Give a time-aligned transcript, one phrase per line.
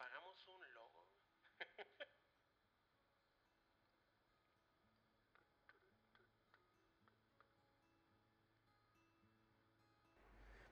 [0.00, 1.04] pagamos un logo.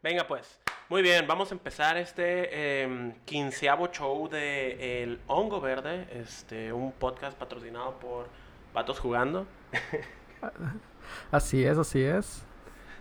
[0.03, 0.59] Venga pues,
[0.89, 6.93] muy bien, vamos a empezar este em, quinceavo show de El Hongo Verde, este, un
[6.93, 8.29] podcast patrocinado por
[8.73, 9.47] Patos Jugando.
[11.31, 12.45] Así es, así es.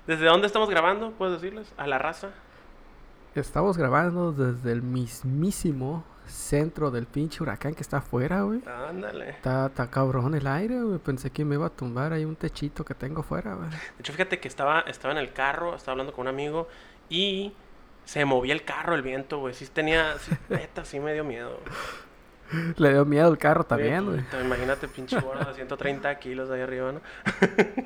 [0.08, 1.12] ¿Desde dónde estamos grabando?
[1.12, 1.74] ¿Puedes decirles?
[1.78, 2.32] A la raza.
[3.36, 8.62] Estamos grabando desde el mismísimo centro del pinche huracán que está afuera, güey.
[8.66, 9.32] Ándale.
[9.32, 11.00] Está, está cabrón el aire, güey.
[11.00, 13.70] Pensé que me iba a tumbar ahí un techito que tengo afuera, güey.
[13.70, 16.68] De hecho, fíjate que estaba, estaba en el carro, estaba hablando con un amigo
[17.10, 17.54] y
[18.06, 19.54] se movía el carro, el viento, güey.
[19.54, 21.60] Sí tenía, sí, neta, sí me dio miedo.
[22.52, 22.74] güey.
[22.78, 24.22] Le dio miedo el carro también, güey.
[24.22, 27.02] puta, Imagínate, pinche gordo de 130 kilos ahí arriba, ¿no?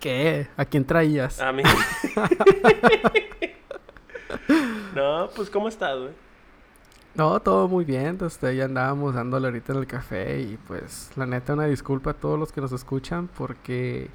[0.00, 0.46] ¿Qué?
[0.56, 1.40] ¿A quién traías?
[1.40, 1.62] A mí.
[4.94, 6.10] no, pues, ¿cómo estás, güey?
[7.16, 8.18] No, todo muy bien.
[8.20, 12.14] Este, ya andábamos dándole ahorita en el café y pues la neta una disculpa a
[12.14, 14.10] todos los que nos escuchan porque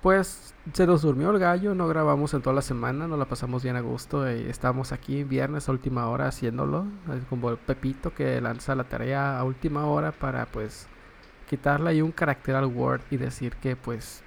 [0.00, 3.64] pues se nos durmió el gallo, no grabamos en toda la semana, nos la pasamos
[3.64, 8.14] bien a gusto y estamos aquí viernes a última hora haciéndolo, es como el Pepito
[8.14, 10.86] que lanza la tarea a última hora para pues
[11.48, 14.22] quitarle ahí un carácter al Word y decir que pues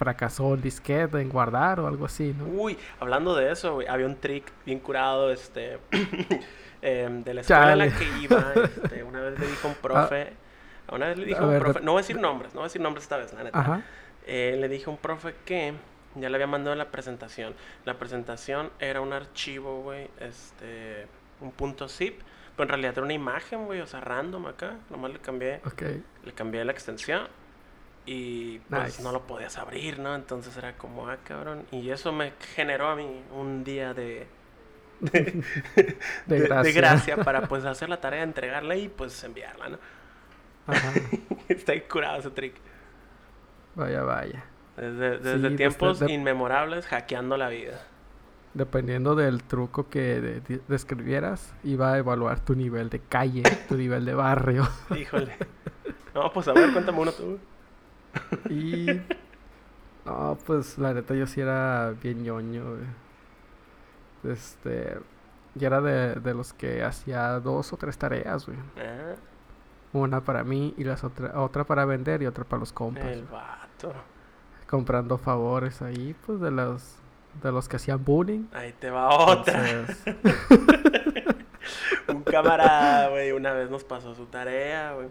[0.00, 2.46] fracasó el disquete en guardar o algo así, ¿no?
[2.46, 5.78] Uy, hablando de eso, güey, había un trick bien curado, este,
[6.80, 7.98] em, de la escuela en la Chale.
[7.98, 10.32] que iba, este, una vez le dijo un profe,
[10.90, 12.64] una vez le dijo a un ver, profe, no voy a decir nombres, no voy
[12.64, 13.60] a decir nombres esta vez, la neta.
[13.60, 13.82] Ajá.
[14.26, 15.74] Eh, le dije a un profe que
[16.14, 17.54] ya le había mandado la presentación.
[17.84, 21.08] La presentación era un archivo, güey, este,
[21.42, 22.22] un punto zip,
[22.56, 25.60] pero en realidad era una imagen, güey, o sea, random acá, nomás le cambié,
[26.24, 27.28] le cambié la extensión
[28.06, 29.02] y pues Nice.
[29.02, 30.14] no lo podías abrir, ¿no?
[30.14, 34.26] Entonces era como, ah, cabrón, y eso me generó a mí un día de...
[35.00, 35.42] De,
[36.26, 36.72] De de gracia.
[36.72, 39.78] gracia para pues hacer la tarea, entregarla y pues enviarla, ¿no?
[40.66, 40.92] Ajá.
[41.48, 42.54] Está ahí curado ese trick.
[43.74, 44.44] Vaya, vaya.
[44.76, 47.80] Desde, desde Sí, tiempos inmemorables hackeando la vida.
[48.52, 53.76] Dependiendo del truco que de- de- describieras, iba a evaluar tu nivel de calle, tu
[53.76, 54.68] nivel de barrio.
[54.96, 55.36] Híjole.
[56.14, 57.38] No, pues a ver, cuéntame uno tú.
[58.50, 59.00] Y.
[60.04, 64.32] No, pues la neta yo sí era bien ñoño, güey.
[64.32, 64.98] Este.
[65.54, 68.58] Yo era de, de los que hacía dos o tres tareas, güey.
[68.78, 69.14] Ah,
[69.92, 73.04] Una para mí y las otra, otra para vender y otra para los compas.
[73.06, 73.32] el güey.
[73.32, 73.92] vato.
[74.68, 76.96] Comprando favores ahí, pues de los
[77.42, 78.46] de los que hacían bullying.
[78.52, 79.68] Ahí te va otra.
[79.70, 80.04] Entonces,
[82.08, 85.08] Un camarada, güey, una vez nos pasó su tarea, güey.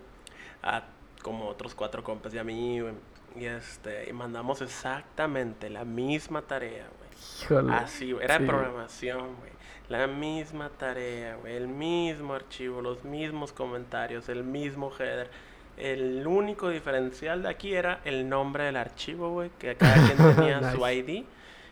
[0.63, 0.83] A
[1.21, 2.93] como otros cuatro compas y a mí, güey.
[3.35, 7.09] Y este, y mandamos exactamente la misma tarea, güey.
[7.43, 7.73] híjole.
[7.73, 8.47] Así, güey, era de sí.
[8.47, 9.51] programación, güey.
[9.89, 11.55] La misma tarea, güey.
[11.55, 15.29] El mismo archivo, los mismos comentarios, el mismo header.
[15.77, 19.49] El único diferencial de aquí era el nombre del archivo, güey.
[19.57, 20.87] Que cada quien tenía su.
[20.87, 21.23] ID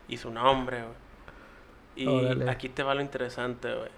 [0.08, 0.94] y su nombre, güey.
[1.96, 2.50] Y Órale.
[2.50, 3.90] aquí te va lo interesante, güey.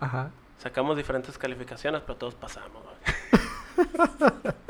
[0.00, 0.30] Ajá.
[0.58, 2.96] Sacamos diferentes calificaciones, pero todos pasamos, güey.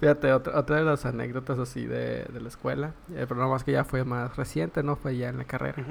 [0.00, 3.64] Fíjate, otra, otra de las anécdotas así de, de la escuela, eh, pero nada más
[3.64, 5.82] que ya fue más reciente, no fue ya en la carrera.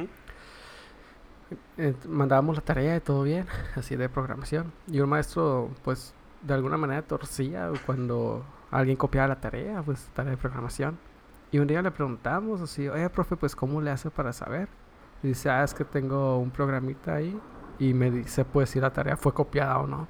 [1.77, 4.71] Eh, mandábamos la tarea y todo bien, así de programación.
[4.87, 10.31] Y un maestro, pues, de alguna manera torcía cuando alguien copiaba la tarea, pues, tarea
[10.31, 10.97] de programación.
[11.51, 14.67] Y un día le preguntamos así, oye, profe, pues, ¿cómo le hace para saber?
[15.23, 17.39] Y dice, ah, es que tengo un programita ahí.
[17.79, 20.07] Y me dice, pues, si la tarea fue copiada o no.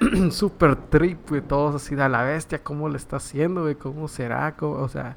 [0.30, 3.74] Super trip, güey, todos así de a la bestia, ¿cómo le está haciendo, güey?
[3.74, 4.56] ¿Cómo será?
[4.56, 5.16] ¿Cómo- O sea,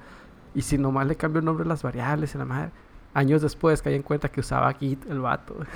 [0.53, 2.71] y si nomás le cambio el nombre a las variables y la madre.
[3.13, 5.55] Años después caí en cuenta que usaba Git el vato.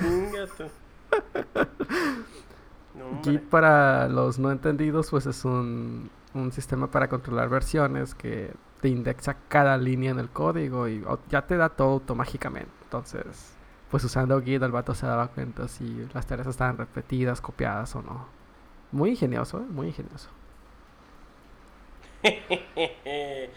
[2.94, 3.22] No.
[3.22, 8.88] Git para los no entendidos, pues es un, un sistema para controlar versiones que te
[8.88, 12.70] indexa cada línea en el código y ya te da todo automáticamente.
[12.82, 13.52] Entonces,
[13.90, 18.02] pues usando Git el vato se daba cuenta si las tareas estaban repetidas, copiadas o
[18.02, 18.26] no.
[18.92, 19.66] Muy ingenioso, ¿eh?
[19.68, 20.28] muy ingenioso.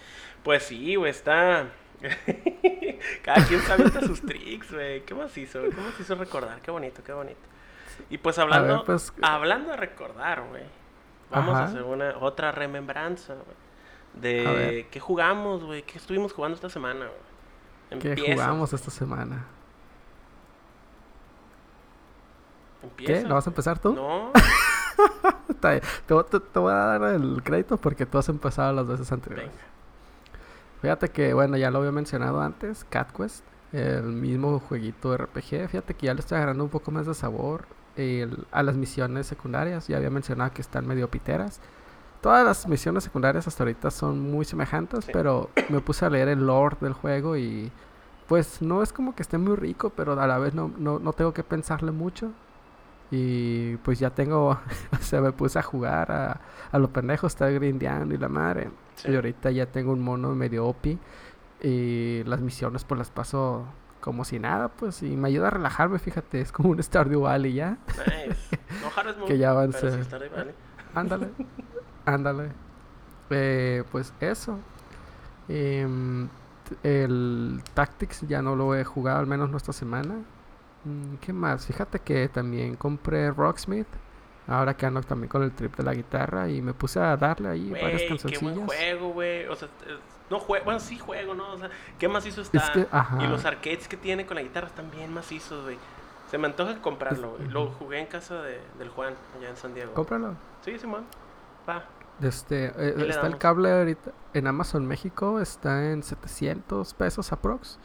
[0.43, 1.69] Pues sí, güey, está.
[3.23, 5.05] Cada quien sabe hasta sus tricks, güey.
[5.05, 5.59] ¿Qué más hizo?
[5.59, 5.71] güey?
[5.71, 6.59] ¿Qué hizo recordar?
[6.61, 7.39] Qué bonito, qué bonito.
[8.09, 10.63] Y pues hablando, ver, pues, hablando de recordar, güey.
[11.29, 13.55] Vamos a hacer una otra remembranza, güey.
[14.15, 15.83] De qué jugamos, güey.
[15.83, 17.07] ¿Qué estuvimos jugando esta semana,
[17.89, 18.15] güey?
[18.15, 19.45] ¿Qué jugamos esta semana?
[22.81, 23.13] empieza.
[23.13, 23.27] ¿Qué?
[23.27, 23.93] ¿No vas a empezar tú?
[23.93, 24.31] No,
[25.69, 25.81] Bien.
[26.05, 29.11] Te, voy- te- te voy a dar el crédito porque tú has empezado las veces
[29.11, 29.49] anteriores.
[29.49, 29.63] venga.
[30.81, 35.67] Fíjate que, bueno, ya lo había mencionado antes, Cat Quest, el mismo jueguito RPG.
[35.69, 37.65] Fíjate que ya le estoy agarrando un poco más de sabor.
[37.97, 39.89] el- a las misiones secundarias.
[39.89, 41.59] Ya había mencionado que están medio piteras.
[42.21, 45.11] Todas las misiones secundarias hasta ahorita son muy semejantes, Sí.
[45.11, 47.69] pero me puse a leer el lore del juego y
[48.29, 51.11] pues no es como que esté muy rico, pero a la vez no, no, no
[51.11, 52.31] tengo que pensarle mucho.
[53.11, 54.49] Y pues ya tengo,
[54.91, 56.41] o sea, me puse a jugar a,
[56.71, 58.71] a los pendejos, estar grindeando y la madre.
[58.95, 59.11] Sí.
[59.11, 60.97] Y ahorita ya tengo un mono medio OP
[61.63, 63.65] y las misiones pues las paso
[63.99, 67.53] como si nada, pues, y me ayuda a relajarme, fíjate, es como un Stardew Valley
[67.53, 67.77] ya.
[67.87, 68.59] Nice.
[68.81, 69.91] No Harvest Que ya pero avance.
[69.91, 70.53] sí Stardew Valley.
[70.95, 71.29] Ándale,
[72.05, 72.49] ándale.
[73.29, 74.59] Eh, pues eso.
[75.47, 76.27] Em,
[76.83, 80.15] el Tactics ya no lo he jugado, al menos no esta semana.
[80.83, 81.65] Mm, ¿Qué más?
[81.65, 83.87] Fíjate que también compré Rocksmith.
[84.47, 87.49] Ahora que ando también con el trip de la guitarra y me puse a darle
[87.49, 88.65] ahí varias Güey, qué buen cancioncillas.
[88.65, 89.45] juego, güey.
[89.47, 89.69] O sea,
[90.29, 91.53] no juego, bueno, sí juego, ¿no?
[91.53, 91.69] O sea,
[91.99, 92.57] qué macizo está.
[92.57, 92.87] Es que.
[93.23, 95.77] Y los arcades que tiene con la guitarra están bien macizos, güey.
[96.29, 97.49] Se me antoja comprarlo, güey.
[97.49, 99.93] Lo jugué en casa de, del Juan, allá en San Diego.
[99.93, 100.35] Cómpralo.
[100.61, 101.05] Sí, Simón.
[101.69, 101.85] Va.
[102.21, 107.79] Este, eh, está el cable ahorita en Amazon México, está en 700 pesos aprox.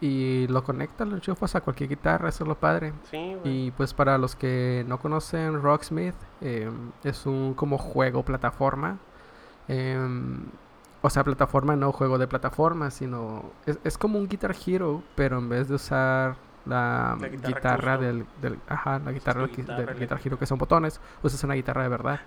[0.00, 2.92] Y lo conectas, lo enchufas a cualquier guitarra, eso es lo padre.
[3.10, 3.36] Sí.
[3.44, 8.98] Y pues para los que no conocen Rocksmith, em, es un como juego plataforma.
[9.68, 10.46] Em,
[11.02, 15.38] o sea, plataforma no juego de plataforma, sino es, es como un Guitar Hero, pero
[15.38, 16.36] en vez de usar
[16.66, 20.20] la, La guitarra del, del- ajá, la guitarra del, qui- guitarra del Guitar.
[20.24, 22.20] Hero que son botones, usas una guitarra de verdad.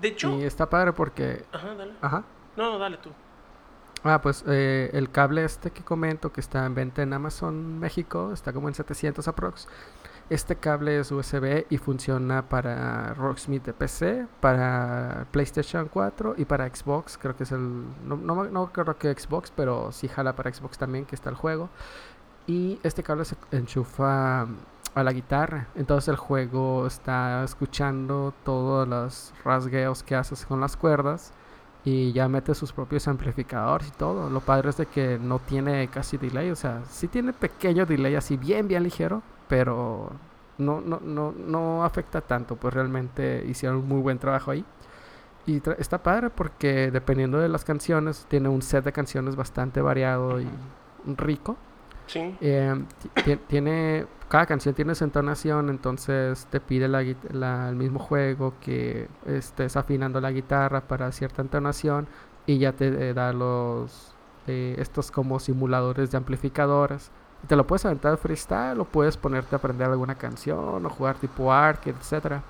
[0.00, 0.30] De hecho.
[0.38, 1.92] Y está padre porque, Ajá, dale.
[2.00, 2.22] ajá,
[2.56, 3.10] No, no, dale tú.
[4.02, 8.32] Ah, pues eh, el cable este que comento que está en venta en Amazon México
[8.32, 9.68] está como en 700 aprox.
[10.30, 16.72] Este cable es USB y funciona para Rocksmith de PC, para PlayStation 4 y para
[16.72, 17.18] Xbox.
[17.18, 17.84] Creo que es el.
[18.04, 21.36] No, no, no creo que Xbox, pero sí jala para Xbox también, que está el
[21.36, 21.68] juego.
[22.46, 24.46] Y este cable se enchufa
[24.94, 25.66] a la guitarra.
[25.74, 31.32] Entonces el juego está escuchando todos los rasgueos que haces con las cuerdas
[31.84, 34.28] y ya mete sus propios amplificadores y todo.
[34.30, 38.14] Lo padre es de que no tiene casi delay, o sea, sí tiene pequeño delay
[38.14, 40.10] así bien bien ligero, pero
[40.58, 44.64] no no no no afecta tanto, pues realmente hicieron un muy buen trabajo ahí.
[45.46, 50.40] Y está padre porque dependiendo de las canciones tiene un set de canciones bastante variado
[50.40, 50.48] y
[51.16, 51.56] rico.
[52.40, 57.02] Eh, ti- ti- tiene cada canción tiene su entonación, entonces te pide la,
[57.32, 62.06] la- el mismo juego que estés afinando la guitarra para cierta entonación
[62.46, 64.14] y ya te eh, da los
[64.46, 67.10] eh, estos como simuladores de amplificadores.
[67.48, 71.52] Te lo puedes aventar freestyle o puedes ponerte a aprender alguna canción o jugar tipo
[71.52, 72.42] arcade, etcétera.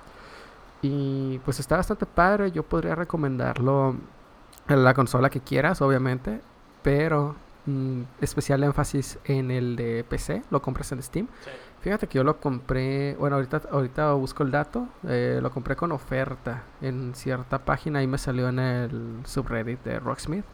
[0.83, 3.95] Y pues está bastante padre, yo podría recomendarlo
[4.67, 6.41] en la consola que quieras, obviamente,
[6.83, 7.35] pero
[7.65, 11.27] mm, especial énfasis en el de PC, lo compras en Steam.
[11.43, 11.49] sí.
[11.81, 15.91] Fíjate que yo lo compré, bueno, ahorita, ahorita busco el dato, eh, lo compré con
[15.91, 20.45] oferta en cierta página y me salió en el subreddit de Rocksmith.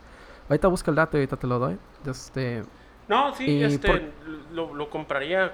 [0.47, 1.77] Ahorita busco el dato y ahorita te lo doy.
[2.05, 2.63] Este,
[3.09, 4.01] No, sí, este, por-
[4.53, 5.51] lo, lo compraría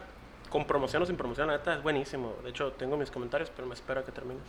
[0.52, 2.34] con promoción o sin promoción, la neta es buenísimo.
[2.44, 4.44] De hecho, tengo mis comentarios, pero me espero a que termines.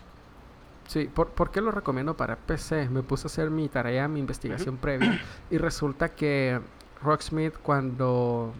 [0.88, 2.90] Sí, ¿por, por qué lo recomiendo para PC?
[2.90, 5.18] Me puse a hacer mi tarea, mi investigación previa
[5.50, 6.60] y resulta que
[7.04, 8.52] Rocksmith cuando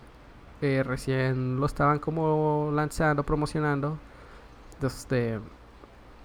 [0.61, 3.99] eh, recién lo estaban como lanzando, promocionando,
[4.83, 5.41] este,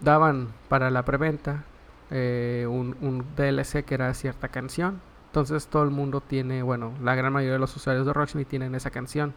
[0.02, 1.64] daban para la preventa
[2.12, 5.02] eh, un, un DLC que era cierta canción.
[5.28, 8.76] Entonces todo el mundo tiene, bueno, la gran mayoría de los usuarios de Rocksmith tienen
[8.76, 9.34] esa canción.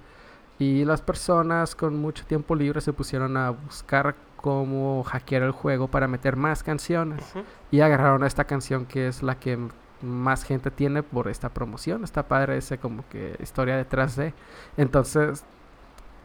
[0.59, 5.89] Y las personas con mucho tiempo libre se pusieron a buscar cómo hackear el juego
[5.89, 7.25] para meter más canciones.
[7.71, 9.59] Y agarraron a esta canción que es la que
[10.03, 12.05] más gente tiene por esta promoción.
[12.05, 14.35] Está padre ese como que historia detrás de.
[14.77, 15.45] Entonces,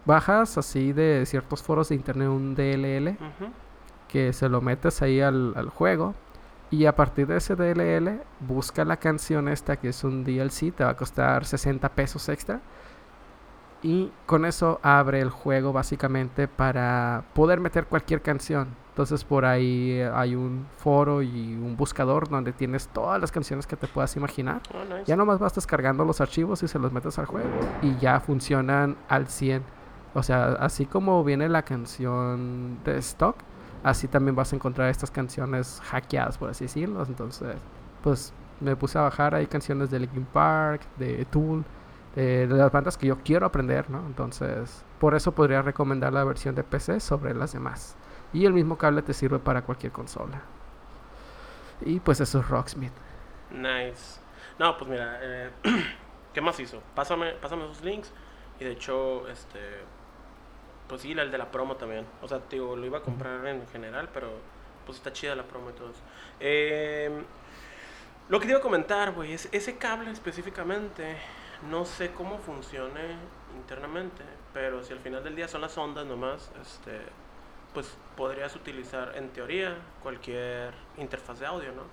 [0.05, 3.17] bajas así de ciertos foros de internet un DLL
[4.07, 6.15] que se lo metes ahí al, al juego.
[6.69, 10.83] Y a partir de ese DLL, busca la canción esta que es un DLC, te
[10.83, 12.59] va a costar 60 pesos extra.
[13.83, 18.67] Y con eso abre el juego básicamente para poder meter cualquier canción.
[18.97, 23.67] Entonces por ahí eh, hay un foro y un buscador donde tienes todas las canciones
[23.67, 24.63] que te puedas imaginar.
[24.73, 25.03] Oh, nice.
[25.05, 27.47] Ya nomás vas descargando los archivos y se los metes al juego
[27.83, 29.61] y ya funcionan al 100.
[30.15, 33.35] O sea, así como viene la canción de stock,
[33.83, 37.05] así también vas a encontrar estas canciones hackeadas, por así decirlo.
[37.07, 37.55] Entonces,
[38.01, 41.63] pues me puse a bajar ahí canciones de Linkin Park, de Tool,
[42.15, 43.99] de, de las bandas que yo quiero aprender, ¿no?
[44.07, 47.95] Entonces, por eso podría recomendar la versión de PC sobre las demás.
[48.33, 50.41] Y el mismo cable te sirve para cualquier consola.
[51.81, 52.93] Y pues eso es Rocksmith.
[53.51, 54.19] Nice.
[54.59, 55.51] No, pues mira, eh,
[56.33, 56.81] ¿qué más hizo?
[56.95, 58.11] Pásame, pásame esos links.
[58.59, 59.59] Y de hecho, este.
[60.87, 62.05] pues sí, el de la promo también.
[62.21, 64.29] O sea, digo, lo iba a comprar en general, pero
[64.85, 65.99] pues está chida la promo y todo eso.
[66.39, 67.11] Eh,
[68.29, 71.17] lo que te iba a comentar, güey, es ese cable específicamente,
[71.69, 73.15] no sé cómo funcione
[73.55, 76.99] internamente, pero si al final del día son las ondas nomás, este,
[77.77, 81.83] pues podrías utilizar en teoría cualquier interfaz de audio, ¿no?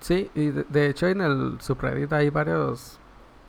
[0.00, 2.98] Sí, y de, de hecho en el subreddit hay varios,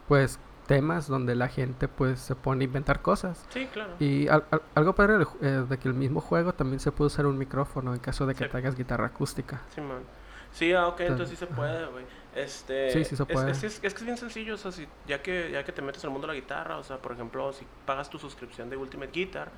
[0.08, 3.44] pues, temas donde la gente pues se pone a inventar cosas.
[3.50, 3.94] Sí, claro.
[4.00, 7.08] Y al- al- algo padre ju- eh, de que el mismo juego también se puede
[7.08, 8.50] usar un micrófono en caso de que Sí.
[8.52, 9.62] traigas guitarra acústica.
[9.74, 10.04] Sí, man.
[10.52, 12.06] Sí, ah, ok, entonces sí se puede, güey.
[12.36, 13.50] Este, Sí, sí se es- puede.
[13.50, 15.82] Es, es- es que es bien sencillo, o sea, si, ya, que, ya que te
[15.82, 18.78] metes al mundo de la guitarra, o sea, por ejemplo, si pagas tu suscripción de
[18.78, 19.50] Ultimate Guitar,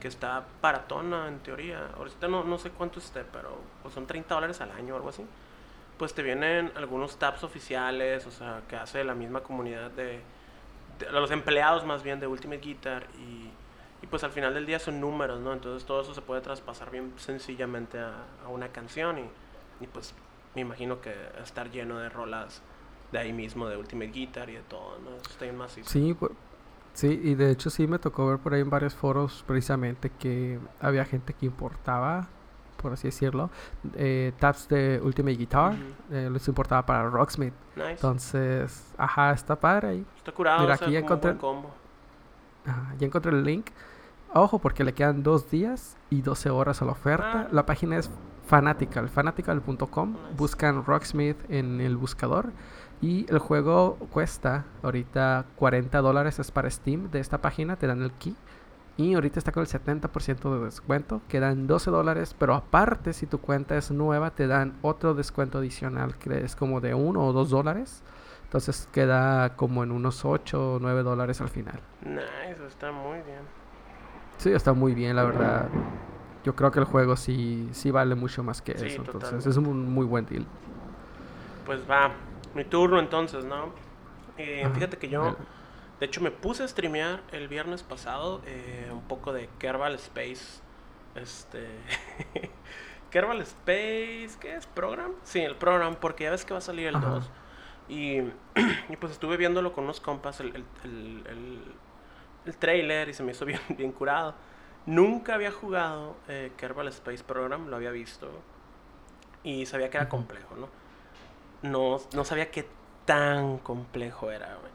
[0.00, 4.34] que está baratona en teoría, ahorita no, no sé cuánto esté, pero pues, son 30
[4.34, 5.24] dólares al año o algo así,
[5.98, 10.20] pues te vienen algunos tabs oficiales, o sea, que hace la misma comunidad de,
[10.98, 13.50] de- los empleados más bien de Ultimate Guitar y,
[14.02, 15.52] y, pues al final del día son números, ¿no?
[15.52, 18.14] Entonces todo eso se puede traspasar bien sencillamente a,
[18.44, 20.14] a una canción y, y, pues
[20.54, 21.14] me imagino que
[21.44, 22.62] estar lleno de rolas
[23.12, 25.10] de ahí mismo, de Ultimate Guitar y de todo, ¿no?
[25.16, 25.90] Eso está bien macizo.
[25.90, 26.32] Sí, pu-
[26.94, 30.58] sí, y de hecho sí me tocó ver por ahí en varios foros precisamente que
[30.80, 32.28] había gente que importaba,
[32.80, 33.50] por así decirlo,
[33.94, 35.74] eh, tabs de Ultimate Guitar,
[36.10, 37.54] eh, les importaba para Rocksmith.
[37.76, 37.90] Nice.
[37.90, 40.06] Entonces, ajá, está padre ahí.
[40.16, 41.70] está curado, mira, o sea, aquí ya encontré- combo.
[42.66, 43.66] Ajá, ya encontré el link.
[44.32, 47.46] Ojo, porque le quedan dos días y 12 horas a la oferta.
[47.46, 47.48] Ah.
[47.50, 48.10] La página es
[48.46, 50.10] Fanatical, fanatical.com.
[50.12, 50.22] Nice.
[50.36, 52.50] Buscan Rocksmith en el buscador.
[53.02, 56.38] Y el juego cuesta ahorita 40 dólares.
[56.38, 57.76] Es para Steam de esta página.
[57.76, 58.36] Te dan el key.
[58.96, 61.22] Y ahorita está con el 70% de descuento.
[61.28, 62.36] Quedan 12 dólares.
[62.38, 66.16] Pero aparte, si tu cuenta es nueva, te dan otro descuento adicional.
[66.16, 68.02] Que es como de 1 o 2 dólares.
[68.44, 71.80] Entonces queda como en unos 8 o 9 dólares al final.
[72.04, 73.40] Nice, está muy bien.
[74.38, 75.68] Sí, está muy bien, la verdad.
[76.42, 79.02] Yo creo que el juego sí, sí vale mucho más que Sí, eso.
[79.02, 80.44] Entonces es un muy buen deal.
[81.64, 82.10] Pues va,
[82.54, 83.72] mi turno entonces, ¿no?
[84.38, 85.36] Eh, fíjate que yo,
[85.98, 90.60] de hecho, me puse a streamear el viernes pasado eh, un poco de Kerbal Space.
[91.14, 91.66] Este.
[93.10, 94.66] Kerbal Space, ¿qué es?
[94.66, 95.12] ¿Program?
[95.24, 97.06] Sí, el program, porque ya ves que va a salir el Ajá.
[97.08, 97.30] 2.
[97.88, 98.18] Y,
[98.88, 101.74] y pues estuve viéndolo con unos compas, el, el, el, el-
[102.46, 104.34] el trailer, y se me hizo bien, bien curado.
[104.86, 108.30] Nunca había jugado eh, Kerbal Space Program, lo había visto.
[109.42, 110.68] Y sabía que era complejo, ¿no?
[111.62, 112.66] No, no sabía qué
[113.04, 114.72] tan complejo era, güey.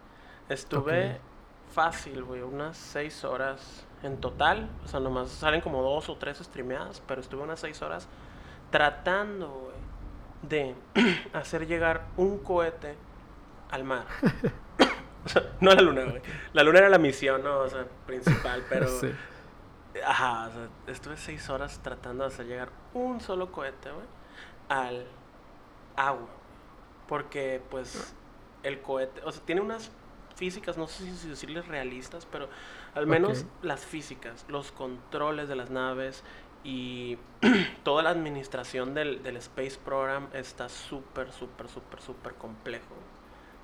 [0.50, 1.20] Estuve
[1.74, 4.70] fácil, güey, unas 6 horas en total.
[4.84, 8.08] O sea, nomás salen como dos o tres streameadas, pero estuve unas 6 horas
[8.72, 9.75] tratando, güey,
[10.44, 10.75] de
[11.34, 12.96] hacer llegar un cohete
[13.72, 14.06] al mar.
[15.25, 16.22] o sea, no a la luna, güey.
[16.54, 17.60] La luna era la misión, ¿no?
[17.60, 18.88] O sea, principal, pero...
[18.88, 19.12] Sí.
[20.06, 24.06] Ajá, o sea, estuve seis horas tratando de hacer llegar un solo cohete, güey,
[24.68, 25.06] al
[25.96, 26.27] agua.
[27.08, 28.14] Porque, pues,
[28.64, 29.92] el cohete, o sea, tiene unas
[30.36, 32.50] físicas, no sé si decirles realistas, pero
[32.94, 36.24] al menos las físicas, los controles de las naves
[36.64, 37.18] y
[37.84, 42.96] toda la administración del, del Space Program está súper, súper, súper, súper complejo.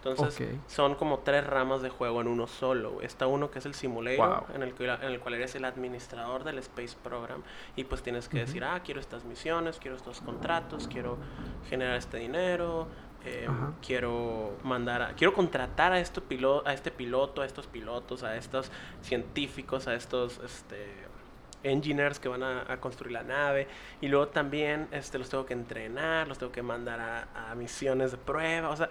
[0.04, 3.02] Entonces, son como tres ramas de juego en uno solo.
[3.02, 4.56] Está uno que es el simulator, Wow.
[4.56, 7.44] en, el que, en el cual eres el administrador del Space Program.
[7.76, 11.18] Y pues tienes que decir, ah, quiero estas misiones, quiero estos contratos, quiero
[11.70, 12.88] generar este dinero,
[13.26, 13.48] eh,
[13.86, 18.36] quiero mandar a, quiero contratar a este piloto, a este piloto, a estos pilotos, a
[18.36, 20.86] estos científicos, a estos este
[21.64, 23.68] engineers que van a, a construir la nave
[24.02, 28.12] y luego también este los tengo que entrenar, los tengo que mandar a, a misiones
[28.12, 28.90] de prueba, o sea,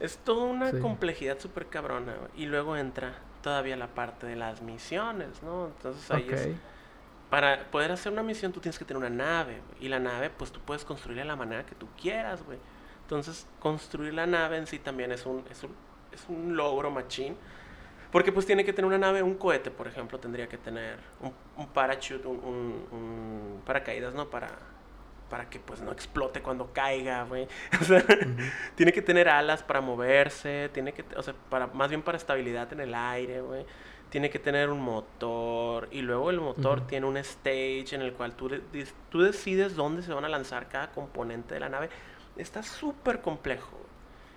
[0.00, 0.78] es toda una Sí.
[0.80, 2.14] complejidad súper cabrona.
[2.36, 5.66] Y luego entra todavía la parte de las misiones, ¿no?
[5.68, 6.48] Entonces ahí es...
[7.30, 9.60] Para poder hacer una misión tú tienes que tener una nave.
[9.80, 12.58] Y la nave pues tú puedes construirla de la manera que tú quieras, güey.
[13.10, 15.74] Entonces construir la nave en sí también es un, es un,
[16.12, 17.36] es un logro machín.
[18.12, 21.32] Porque pues tiene que tener una nave, un cohete, por ejemplo, tendría que tener un,
[21.56, 24.30] un parachute, un, paracaídas, ¿no?
[24.30, 24.50] Para,
[25.28, 27.48] para que pues no explote cuando caiga, güey.
[27.80, 28.04] O sea,
[28.76, 32.72] tiene que tener alas para moverse, tiene que, o sea, para, más bien para estabilidad
[32.72, 33.66] en el aire, güey.
[34.08, 38.34] Tiene que tener un motor y luego el motor tiene un stage en el cual
[38.34, 38.50] tú,
[39.08, 41.90] tú decides dónde se van a lanzar cada componente de la nave.
[42.40, 43.78] Está súper complejo.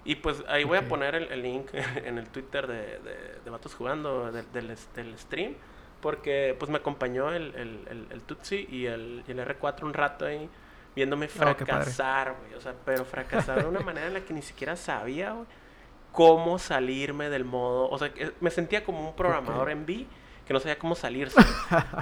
[0.06, 1.70] Y pues ahí voy a poner el, el link
[2.04, 5.56] en el Twitter de, de, de Vatos Jugando de- del, del stream.
[6.02, 10.26] Porque pues me acompañó el, el, el, Tutsi y el, y el R4 un rato
[10.26, 10.50] ahí
[10.96, 12.54] viéndome Oh, fracasar, güey.
[12.56, 15.46] O sea, pero fracasar de una manera en la que ni siquiera sabía, güey,
[16.12, 17.90] cómo salirme del modo.
[17.90, 20.06] O sea, me sentía como un programador en B
[20.46, 21.40] que no sabía cómo salirse.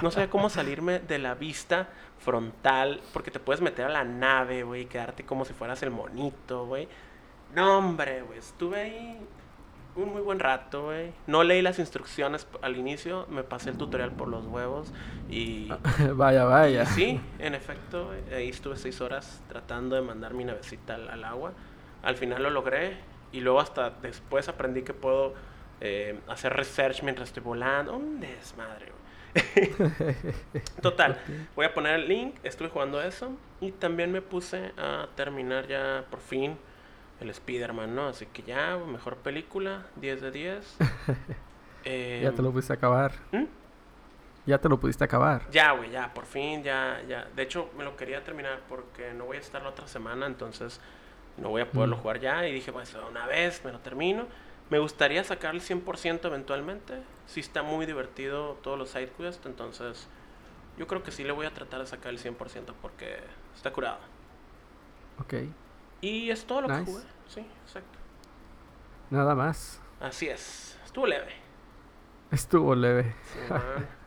[0.02, 4.62] No sabía cómo salirme de la vista frontal, porque te puedes meter a la nave,
[4.62, 6.88] güey, y quedarte como si fueras el monito, güey.
[7.54, 9.18] No, hombre, güey, estuve ahí
[9.94, 11.12] un muy buen rato, güey.
[11.26, 14.92] No leí las instrucciones al inicio, me pasé el tutorial por los huevos
[15.28, 15.70] y...
[16.14, 16.82] vaya, vaya.
[16.82, 21.08] y sí, en efecto, güey, ahí estuve seis horas tratando de mandar mi navecita al,
[21.10, 21.52] al agua.
[22.02, 22.96] Al final lo logré
[23.32, 25.34] y luego hasta después aprendí que puedo
[25.84, 27.96] eh, hacer research mientras estoy volando.
[27.96, 29.02] Un desmadre, güey.
[30.82, 31.18] Total,
[31.56, 36.04] voy a poner el link, estuve jugando eso y también me puse a terminar ya
[36.10, 36.56] por fin
[37.20, 38.08] el Spider-Man, ¿no?
[38.08, 40.76] Así que ya, mejor película, 10 de 10.
[41.84, 43.12] Eh, ya te lo pudiste acabar.
[43.32, 43.44] ¿Mm?
[44.44, 45.42] Ya te lo pudiste acabar.
[45.50, 47.26] Ya, güey, ya, por fin, ya, ya.
[47.36, 50.80] De hecho, me lo quería terminar porque no voy a estar la otra semana, entonces
[51.38, 52.00] no voy a poderlo Mm.
[52.00, 52.46] jugar ya.
[52.48, 54.26] Y dije, pues una vez me lo termino.
[54.70, 57.02] Me gustaría sacar el 100% eventualmente.
[57.26, 60.08] Sí está muy divertido todos los side quests, entonces
[60.78, 63.18] yo creo que sí le voy a tratar de sacar el 100% porque
[63.54, 63.98] está curado.
[65.20, 65.34] Ok.
[66.00, 67.02] Y es todo lo que jugué.
[67.28, 67.98] Sí, exacto.
[69.10, 69.80] Nada más.
[70.00, 70.78] Así es.
[70.84, 71.32] Estuvo leve.
[72.30, 73.14] Estuvo leve.
[73.32, 73.38] Sí.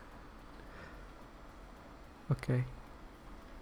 [2.28, 2.48] Ok.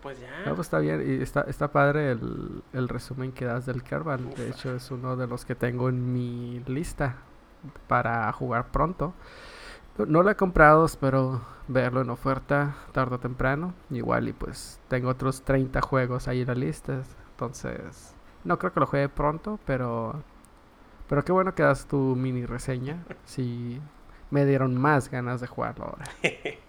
[0.04, 0.30] Pues ya.
[0.46, 1.02] No, pues está bien.
[1.06, 3.82] Y está, está padre el, el resumen que das del.
[3.82, 7.16] De hecho, es uno de los que tengo en mi lista
[7.88, 9.14] para jugar pronto.
[9.98, 13.74] No- No lo he comprado, espero verlo en oferta tarde o temprano.
[13.90, 17.02] Igual y pues tengo otros 30 juegos ahí en la lista.
[17.32, 20.22] Entonces, no creo que lo juegue pronto, pero...
[21.10, 23.04] Pero qué bueno que das tu mini reseña.
[23.26, 23.80] Sí,
[24.32, 26.06] me dieron más ganas de jugarlo ahora.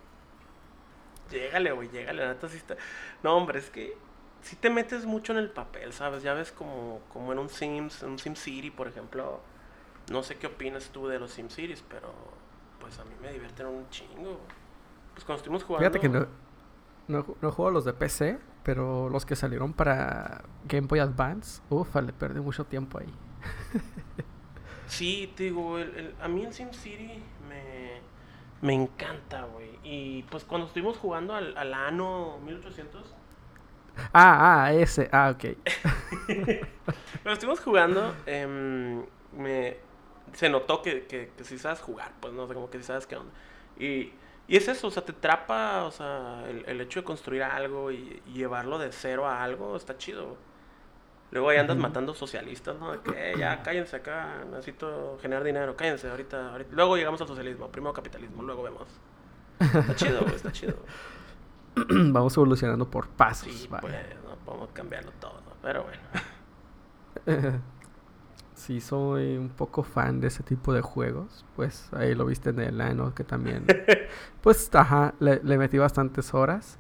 [1.35, 2.23] Llégale, güey, llégale.
[2.23, 2.77] La neta sí está.
[3.23, 3.97] No, hombre, es que
[4.43, 6.23] si te metes mucho en el papel, ¿sabes?
[6.23, 9.41] Ya ves como, como en un Sims, en un Sim City, por ejemplo.
[10.11, 12.13] No sé qué opinas tú de los Sim Cities, pero
[12.81, 14.39] pues a mí me divierten un chingo.
[15.15, 15.89] Pues cuando estuvimos jugando.
[15.91, 16.27] Fíjate que no,
[17.09, 22.03] no, no juego los de PC, pero los que salieron para Game Boy Advance, ufa,
[22.03, 23.13] le perdí mucho tiempo ahí.
[24.87, 27.94] Sí, te digo, el- el- a mí el Sim City me,
[28.65, 29.79] me encanta, güey.
[29.85, 33.15] Y pues cuando estuvimos jugando al, al Ano 1800.
[34.13, 35.45] Ah, ah, ese, ah, ok.
[37.23, 39.77] Cuando estuvimos jugando, em, me,
[40.33, 43.07] se notó que, que, que sí sabes jugar, pues no sé, como que sí sabes
[43.07, 43.33] qué onda.
[43.79, 44.13] Y,
[44.49, 47.93] y es eso, o sea, te atrapa, o sea, el, el hecho de construir algo
[47.93, 50.37] y, y llevarlo de cero a algo está chido.
[51.35, 52.93] Luego ahí andas matando socialistas, ¿no?
[52.93, 56.71] De que "Eh, ya cállense acá, necesito generar dinero, cállense ahorita, ahorita.
[56.73, 58.87] Luego llegamos al socialismo, primero capitalismo, luego vemos.
[59.59, 60.77] Está chido, güey, está chido.
[61.75, 63.53] Vamos evolucionando por pasos.
[63.53, 63.81] Sí, vaya.
[63.83, 63.95] pues,
[64.25, 66.03] no podemos cambiarlo todo, pero bueno.
[68.55, 71.45] sí, soy un poco fan de ese tipo de juegos.
[71.57, 73.67] Pues ahí lo viste en el Ano, que también.
[74.41, 76.79] pues, ajá, le, le metí bastantes horas.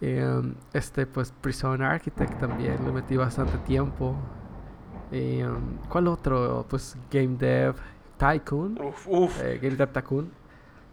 [0.00, 4.28] Em, este, pues, Prison Architect también le metí bastante tiempo.
[5.10, 6.66] Em, ¿Cuál otro?
[6.68, 7.76] Pues, Game Dev
[8.18, 8.80] Tycoon.
[8.80, 9.34] Uf, uf.
[9.34, 10.36] eh, Game Dev Tycoon.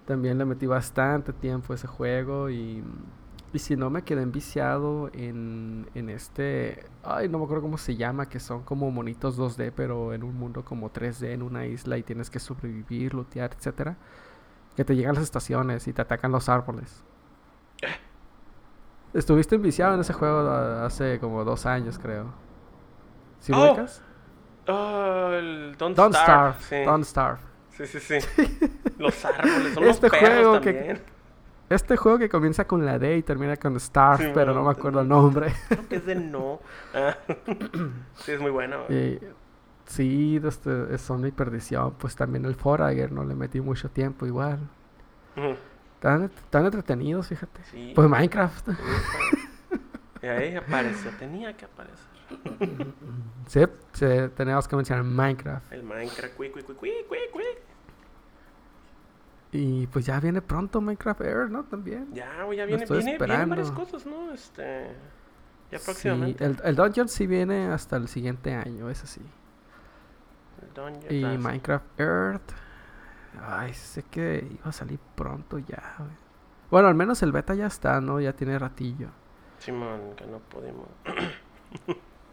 [0.06, 2.84] También le metí bastante tiempo a ese juego y,
[3.54, 7.96] y si no me quedé enviciado en, en este, ay no me acuerdo cómo se
[7.96, 11.98] llama, que son como monitos 2D pero en un mundo como 3D en una isla
[11.98, 13.98] y tienes que sobrevivir, lootear, etcétera.
[14.76, 17.06] Que te llegan las estaciones y te atacan los árboles.
[19.14, 22.26] Estuviste enviciado en ese juego a- hace como dos años creo.
[23.40, 24.02] ¿Sí lo Oh, ubicas?
[24.68, 26.54] Oh, el Don't, Don't Starve.
[26.60, 26.84] Starve.
[26.84, 26.86] Sí.
[26.90, 27.40] Don't Starve.
[27.72, 28.70] sí, sí, sí.
[28.98, 31.02] Los árboles, son Este los perros juego que- también.
[31.70, 34.72] Este juego que comienza con la D y termina con Starve, Sí, pero no me
[34.72, 35.54] acuerdo el nombre.
[35.70, 36.60] Creo que es de no.
[36.94, 37.16] Ah,
[38.16, 38.78] sí, es muy bueno.
[39.86, 41.94] sí, este, son mi perdición.
[41.98, 44.60] Pues también el Forager, no le metí mucho tiempo igual.
[45.36, 45.56] Ujú.
[46.04, 47.64] Tan, tan entretenidos, fíjate.
[47.72, 47.94] Sí.
[47.96, 48.68] Pues Minecraft.
[50.22, 52.08] Y ahí apareció, tenía que aparecer.
[53.48, 53.62] sí,
[53.94, 55.72] sí, tenemos que mencionar Minecraft.
[55.72, 57.44] El Minecraft, cui, cui, cui, cui, cui.
[59.54, 61.64] Y pues ya viene pronto Minecraft Air, ¿no?
[61.64, 62.10] También.
[62.14, 63.18] Ya, güey, ya viene, viene, vienen
[63.50, 63.74] varias esperando.
[63.74, 64.34] cosas, ¿no?
[64.34, 64.88] Este.
[65.72, 66.44] Ya Sí, próximamente.
[66.44, 69.22] el, el Dungeon sí viene hasta el siguiente año, eso sí.
[70.62, 71.38] El Dungeon, Y ah, sí.
[71.38, 72.52] Minecraft Earth.
[73.42, 76.12] Ay, sé que iba a salir pronto ya, güey.
[76.72, 78.20] Bueno, al menos el beta ya está, ¿no?
[78.20, 79.10] Ya tiene ratillo.
[79.60, 80.88] Simón, que no pudimos.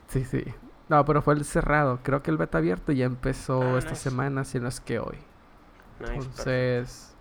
[0.09, 0.45] Sí, sí.
[0.89, 2.01] No, pero fue el cerrado.
[2.03, 4.03] Creo que el beta abierto ya empezó Ah, esta nice.
[4.03, 5.17] semana, si no es que hoy.
[6.01, 6.31] Nice, perfecto.
[6.31, 7.15] Entonces,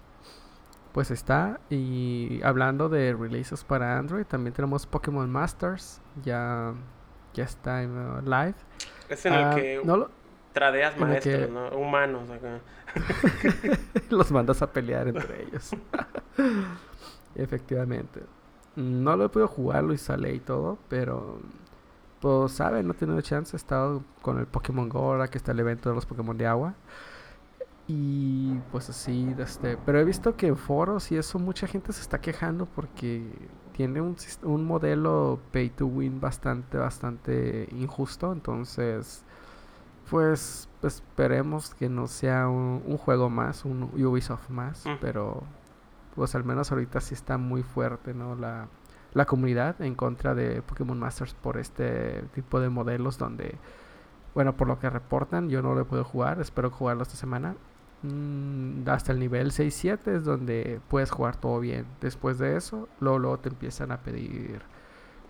[0.94, 1.60] pues está.
[1.70, 6.02] Y hablando de releases para Android, también tenemos Pokémon Masters.
[6.24, 6.74] Ya,
[7.34, 8.56] ya está en uh, live.
[9.08, 10.12] Es en el Ah, que no lo-
[10.54, 11.70] tradeas maestros, que- ¿no?
[11.78, 12.60] Humanos acá.
[14.10, 15.72] Los mandas a pelear entre ellos.
[17.36, 18.22] Efectivamente.
[18.76, 21.40] No lo he podido jugar, lo instalé y todo, pero
[22.22, 25.52] pues saben, no he tenido chance, he estado con el Pokémon Go ahora que está
[25.52, 26.74] el evento de los Pokémon de agua.
[27.88, 32.02] Y pues así, este, pero he visto que en foros y eso mucha gente se
[32.02, 33.24] está quejando porque
[33.72, 39.26] tiene un, un modelo pay to win bastante, bastante injusto, entonces
[40.10, 45.44] pues esperemos que no sea un, un juego más, un Ubisoft más, pero
[46.16, 48.36] pues al menos ahorita sí está muy fuerte, ¿no?
[48.36, 48.68] La,
[49.14, 53.56] la comunidad en contra de Pokémon Masters por este tipo de modelos donde,
[54.36, 57.56] bueno, por lo que reportan, yo no lo puedo jugar, espero jugarlo esta semana.
[58.02, 61.86] Mm, hasta el nivel 6-7 es donde puedes jugar todo bien.
[62.02, 64.62] Después de eso, luego, luego te empiezan a pedir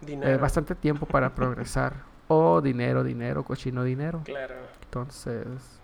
[0.08, 2.04] eh, bastante tiempo para progresar.
[2.32, 4.22] O dinero, dinero, cochino dinero.
[4.24, 4.56] Claro.
[4.84, 5.82] Entonces,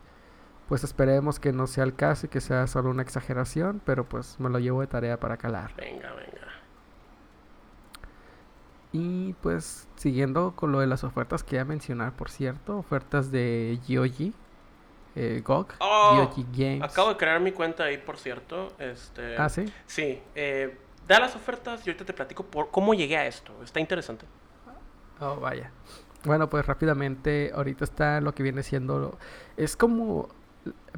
[0.69, 4.39] pues esperemos que no sea el caso y que sea solo una exageración, pero pues
[4.39, 5.73] me lo llevo de tarea para calar.
[5.75, 6.31] Venga, venga.
[8.91, 13.29] Y pues siguiendo con lo de las ofertas que iba a mencionar, por cierto, ofertas
[13.31, 14.33] de GOG,
[15.15, 16.83] eh, GOG, Oh, GOG Games.
[16.83, 18.69] Acabo de crear mi cuenta ahí, por cierto.
[18.79, 19.65] Este, Ah, sí.
[19.85, 20.77] Sí, eh,
[21.07, 23.51] da las ofertas y ahorita te platico por cómo llegué a esto.
[23.63, 24.25] Está interesante.
[25.19, 25.71] Oh, vaya.
[26.25, 29.17] Bueno, pues rápidamente, ahorita está lo que viene siendo.
[29.57, 30.29] Es como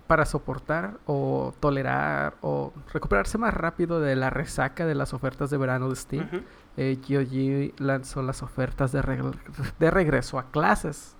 [0.08, 5.58] para soportar o tolerar o recuperarse más rápido de la resaca de las ofertas de
[5.58, 6.28] verano de Steam.
[6.28, 6.42] Ujú.
[6.78, 9.36] eh, GOG lanzó las ofertas de, reg-
[9.80, 11.16] de regreso a clases.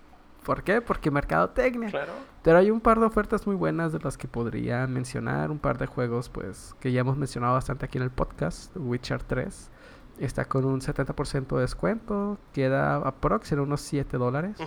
[0.46, 0.80] ¿Por qué?
[0.82, 1.90] Porque mercadotecnia.
[1.90, 2.14] Claro.
[2.44, 5.52] Pero hay un par de ofertas muy buenas de las que podría mencionar.
[5.52, 8.72] Un par de juegos, pues, que ya hemos mencionado bastante aquí en el podcast.
[8.78, 9.70] Witcher 3
[10.20, 12.38] está con un 70% de descuento.
[12.54, 14.58] Queda aprox en unos 7 dólares.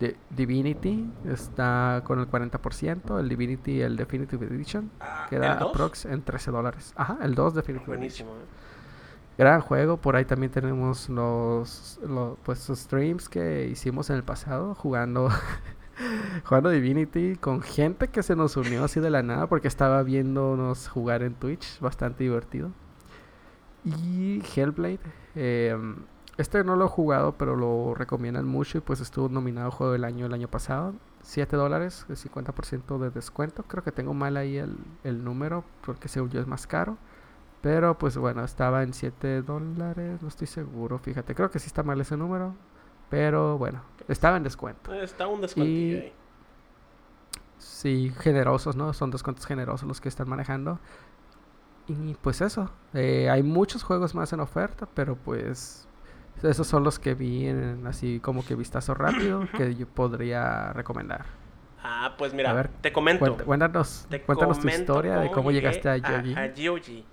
[0.00, 3.18] De- Divinity está con el 40%.
[3.20, 6.92] El Divinity, el Definitive Edition, Ah, queda aprox en 13 dólares.
[6.96, 8.26] Ajá, el 2 Definitive Edition.
[8.28, 8.30] Buenísimo.
[8.30, 8.62] eh.
[9.38, 14.22] Gran juego, por ahí también tenemos los, los pues los streams que hicimos en el
[14.22, 15.28] pasado jugando
[16.44, 20.88] jugando Divinity con gente que se nos unió así de la nada porque estaba viéndonos
[20.88, 22.70] jugar en Twitch, bastante divertido.
[23.84, 25.00] Y Hellblade,
[25.34, 25.76] eh,
[26.36, 30.04] este no lo he jugado, pero lo recomiendan mucho y pues estuvo nominado Juego del
[30.04, 30.94] Año el año pasado.
[31.22, 33.62] 7 dólares, el 50% de descuento.
[33.62, 36.96] Creo que tengo mal ahí el, el número porque según yo es más caro.
[37.62, 41.34] Pero pues bueno, estaba en 7 dólares, no estoy seguro, fíjate.
[41.34, 42.54] Creo que sí está mal ese número.
[43.10, 44.92] Pero bueno, estaba en descuento.
[44.92, 46.12] Eh, Está un descuentillo Y- ahí.
[47.58, 48.92] Sí, generosos, ¿no?
[48.92, 50.78] Son descuentos generosos los que están manejando.
[51.86, 55.86] Y pues eso, eh, hay muchos juegos más en oferta, pero pues
[56.42, 61.26] esos son los que vi en así como que vistazo rápido que yo podría recomendar.
[61.82, 63.36] Ah, pues mira, A ver, te comento.
[63.44, 66.38] Cuéntanos, Te cuéntanos tu historia de cómo llegaste a GOG.
[66.38, 67.04] A, GOG.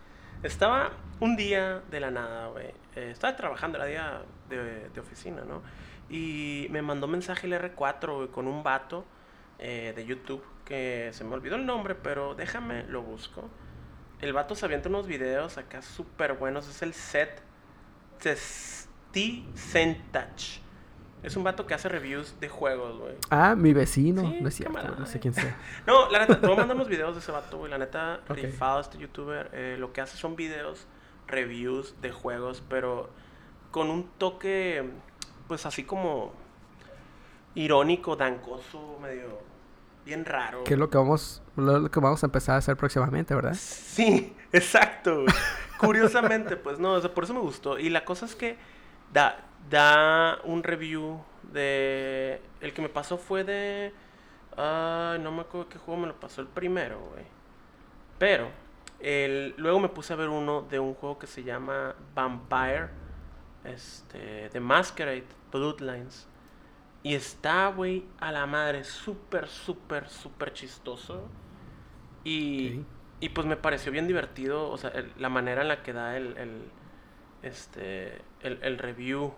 [0.43, 2.67] Estaba un día de la nada, güey.
[2.95, 5.61] Eh, estaba trabajando, era día de, de oficina, ¿no?
[6.09, 9.05] Y me mandó mensaje el R4 güey, con un vato
[9.59, 13.49] eh, de YouTube que se me olvidó el nombre, pero déjame, lo busco.
[14.21, 16.67] El vato se avienta unos videos acá súper buenos.
[16.67, 17.41] Es el set
[19.11, 20.59] T Centach.
[21.23, 23.13] Es un vato que hace reviews de juegos, güey.
[23.29, 24.99] Ah, mi vecino, Sí, no es cierto, camarada.
[24.99, 25.55] no sé quién sea.
[25.85, 27.69] No, la neta, mandar unos videos de ese vato, güey.
[27.69, 29.49] La neta, rifado este youtuber.
[29.53, 30.87] eh, lo que hace son videos,
[31.27, 33.09] reviews de juegos, pero
[33.69, 34.83] con un toque,
[35.47, 36.33] pues así como
[37.53, 39.39] irónico, dancoso, medio
[40.05, 40.63] bien raro.
[40.63, 43.55] Que es lo que vamos, lo, que vamos a empezar a hacer próximamente, ¿verdad?
[43.55, 45.25] Sí, exacto.
[45.77, 47.79] Curiosamente, pues no, o sea, por eso me gustó.
[47.79, 48.57] Y la cosa es que
[49.11, 52.41] da, da un review de...
[52.59, 53.93] El que me pasó fue de...
[54.57, 57.25] Ay, no me acuerdo qué juego me lo pasó el primero, güey.
[58.19, 58.49] Pero
[58.99, 62.89] el, luego me puse a ver uno de un juego que se llama Vampire.
[63.63, 66.27] Este, The Masquerade Bloodlines.
[67.03, 71.27] Y está, güey, a la madre, súper, súper, súper chistoso.
[72.23, 72.81] Y,
[73.19, 76.15] y pues me pareció bien divertido, o sea, el- la manera en la que da
[76.17, 76.61] el, el,
[77.41, 79.33] este, el, el review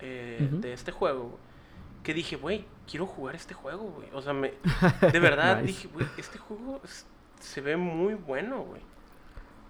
[0.00, 1.38] eh, de este juego.
[2.02, 4.08] Que dije, güey, quiero jugar este juego, güey.
[4.12, 4.54] O sea, me,
[5.12, 5.66] de verdad Nice.
[5.66, 7.06] dije, güey, este juego es-
[7.40, 8.82] se ve muy bueno, güey.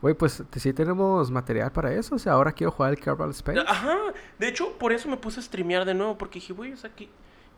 [0.00, 2.14] Güey, pues sí tenemos material para eso.
[2.14, 3.58] O sea, ahora quiero jugar el Kerbal Space.
[3.66, 3.96] Ajá,
[4.38, 6.90] de hecho, por eso me puse a streamear de nuevo, porque dije, güey, o sea,
[6.94, 7.08] qué,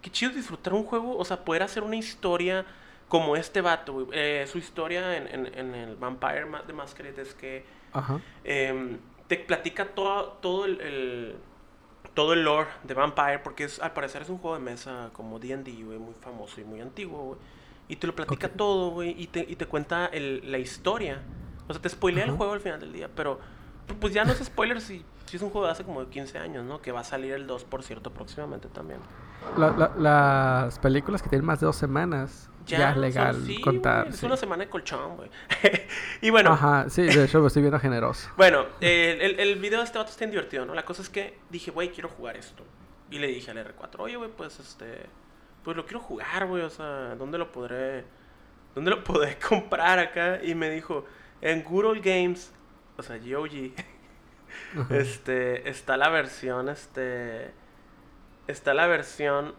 [0.01, 2.65] qué chido disfrutar un juego, o sea, poder hacer una historia
[3.09, 4.07] como este vato, güey.
[4.13, 8.21] Eh, su historia en, en, en el Vampire de Masquerade es que Ajá.
[8.45, 11.37] em, te platica todo, todo el, el-
[12.15, 15.39] todo el lore de Vampire, porque es, al parecer es un juego de mesa como
[15.39, 17.39] D&D, güey, muy famoso y muy antiguo, güey.
[17.89, 21.21] Y te lo platica todo, güey, y te, y te cuenta el- la historia.
[21.71, 23.39] O sea, te spoilea el juego al final del día, pero
[24.01, 26.65] pues ya no es spoiler si, si es un juego de hace como 15 años,
[26.65, 26.83] ¿no?
[26.83, 28.99] Que va a salir el 2, por cierto, próximamente también.
[29.57, 33.61] La- la- las películas que tienen más de dos semanas ya, es son- legal sí,
[33.61, 34.09] contar.
[34.09, 34.27] Es sí.
[34.27, 35.31] una semana de colchón, güey.
[36.21, 38.29] y bueno, Ajá, sí, de hecho me estoy viendo generoso.
[38.37, 40.75] Bueno, el, el, el video de este vato está bien divertido, ¿no?
[40.75, 42.65] La cosa es que dije, güey, quiero jugar esto.
[43.11, 45.07] Y le dije al R4, oye, güey, pues este.
[45.65, 48.05] Pues lo quiero jugar, güey, o sea, ¿dónde lo podré.
[48.75, 50.39] ¿Dónde lo podré comprar acá?
[50.45, 51.05] Y me dijo,
[51.43, 52.53] en Google Games,
[52.97, 53.73] o sea, GOG,
[54.91, 57.51] este, está la versión, este.
[58.47, 59.55] Está la versión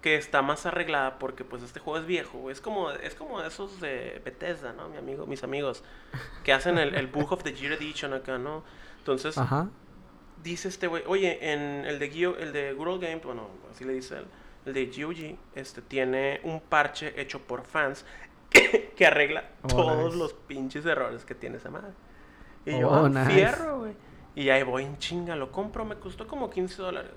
[0.00, 2.50] que está más arreglada porque pues este juego es viejo.
[2.50, 4.88] Es como, es como esos de Bethesda, ¿no?
[4.88, 5.84] Mi amigo, mis amigos.
[6.42, 8.64] Que hacen el, el Book of the Year Edition acá, ¿no?
[8.98, 9.68] Entonces, Ajá.
[10.42, 13.92] dice este güey, oye, en el de, Gio- el de Google Games, bueno, así le
[13.92, 14.24] dice él,
[14.66, 18.04] el de GOG, este, tiene un parche hecho por fans
[18.96, 20.16] que arregla Oh, todos nice.
[20.18, 21.92] los pinches errores que tiene esa madre.
[22.66, 23.30] Y Oh, yo, ah, nice.
[23.30, 23.92] fierro, güey.
[24.34, 27.10] Y ahí voy en chinga, lo compro, me costó como 15 dólares.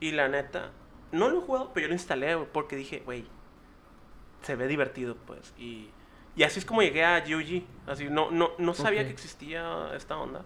[0.00, 0.70] Y la neta,
[1.10, 3.24] no lo he jugado, pero yo lo instalé, güey, porque dije, güey,
[4.42, 5.52] se ve divertido, pues.
[5.58, 5.90] Y,
[6.36, 7.64] y así es como llegué a GOG.
[7.88, 10.44] Así, no, no, no sabía que existía esta onda.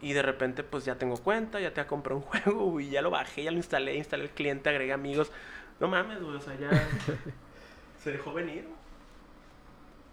[0.00, 3.10] Y de repente, pues ya tengo cuenta, ya te compré un juego, güey, ya lo
[3.10, 5.30] bajé, ya lo instalé, instalé el cliente, agregué amigos.
[5.78, 6.70] No mames, güey, o sea, ya
[8.02, 8.64] se dejó venir.
[8.64, 8.77] güey.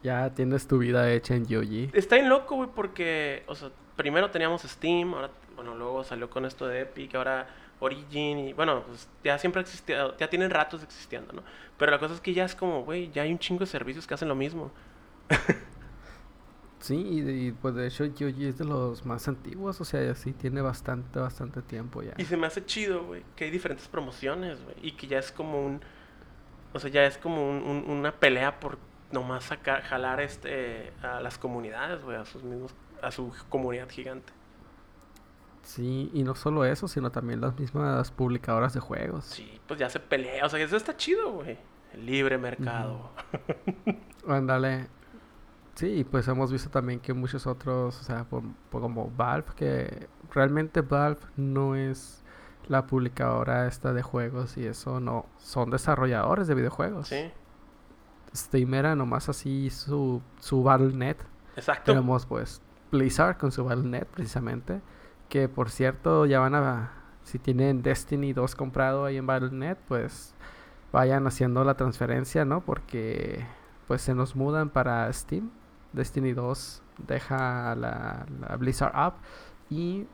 [0.06, 1.96] Ya tienes tu vida hecha en GOG.
[1.96, 6.46] Está bien loco, güey, porque, o sea, primero teníamos Steam, ahora, bueno, luego salió con
[6.46, 7.48] esto de Epic, ahora
[7.80, 11.42] Origin, y bueno, pues ya siempre existía, ya tienen ratos existiendo, ¿no?
[11.80, 14.06] Pero la cosa es que ya es como, güey, ya hay un chingo de servicios
[14.06, 14.72] que hacen lo mismo.
[16.80, 20.62] Sí, y, pues de hecho GOG es de los más antiguos, o sea, sí tiene
[20.62, 22.14] bastante, bastante tiempo ya.
[22.18, 25.32] Y se me hace chido, güey, que hay diferentes promociones, güey, y que ya es
[25.32, 25.82] como un,
[26.74, 28.78] o sea, ya es como un- un- una pelea por
[29.12, 34.34] nomás sacar, jalar este, a las comunidades, güey, a sus mismos, a su comunidad gigante.
[35.64, 39.26] Sí, y no solo eso, sino también las mismas publicadoras de juegos.
[39.26, 41.58] Sí, pues ya se pelea, o sea, eso está chido, güey.
[41.94, 43.10] El libre mercado.
[44.28, 44.88] Ándale.
[45.76, 50.08] Sí, pues hemos visto también que muchos otros, o sea, por- por como Valve, que
[50.32, 52.24] realmente Valve no es
[52.68, 57.08] la publicadora esta de juegos y eso no, son desarrolladores de videojuegos.
[57.10, 57.32] Sí,
[58.36, 61.18] Steam era nomás así su, su Battle.net.
[61.56, 61.92] exacto.
[61.92, 64.82] Tenemos pues Blizzard con su Battle.net precisamente,
[65.30, 66.92] que por cierto ya van a,
[67.24, 70.34] si tienen Destiny 2 comprado ahí en Battle.net, pues
[70.92, 72.62] vayan haciendo la transferencia, ¿no?
[72.62, 73.46] Porque
[73.88, 75.52] pues se nos mudan para Steam.
[75.94, 79.18] Destiny 2 deja la, la Blizzard App
[79.70, 80.08] y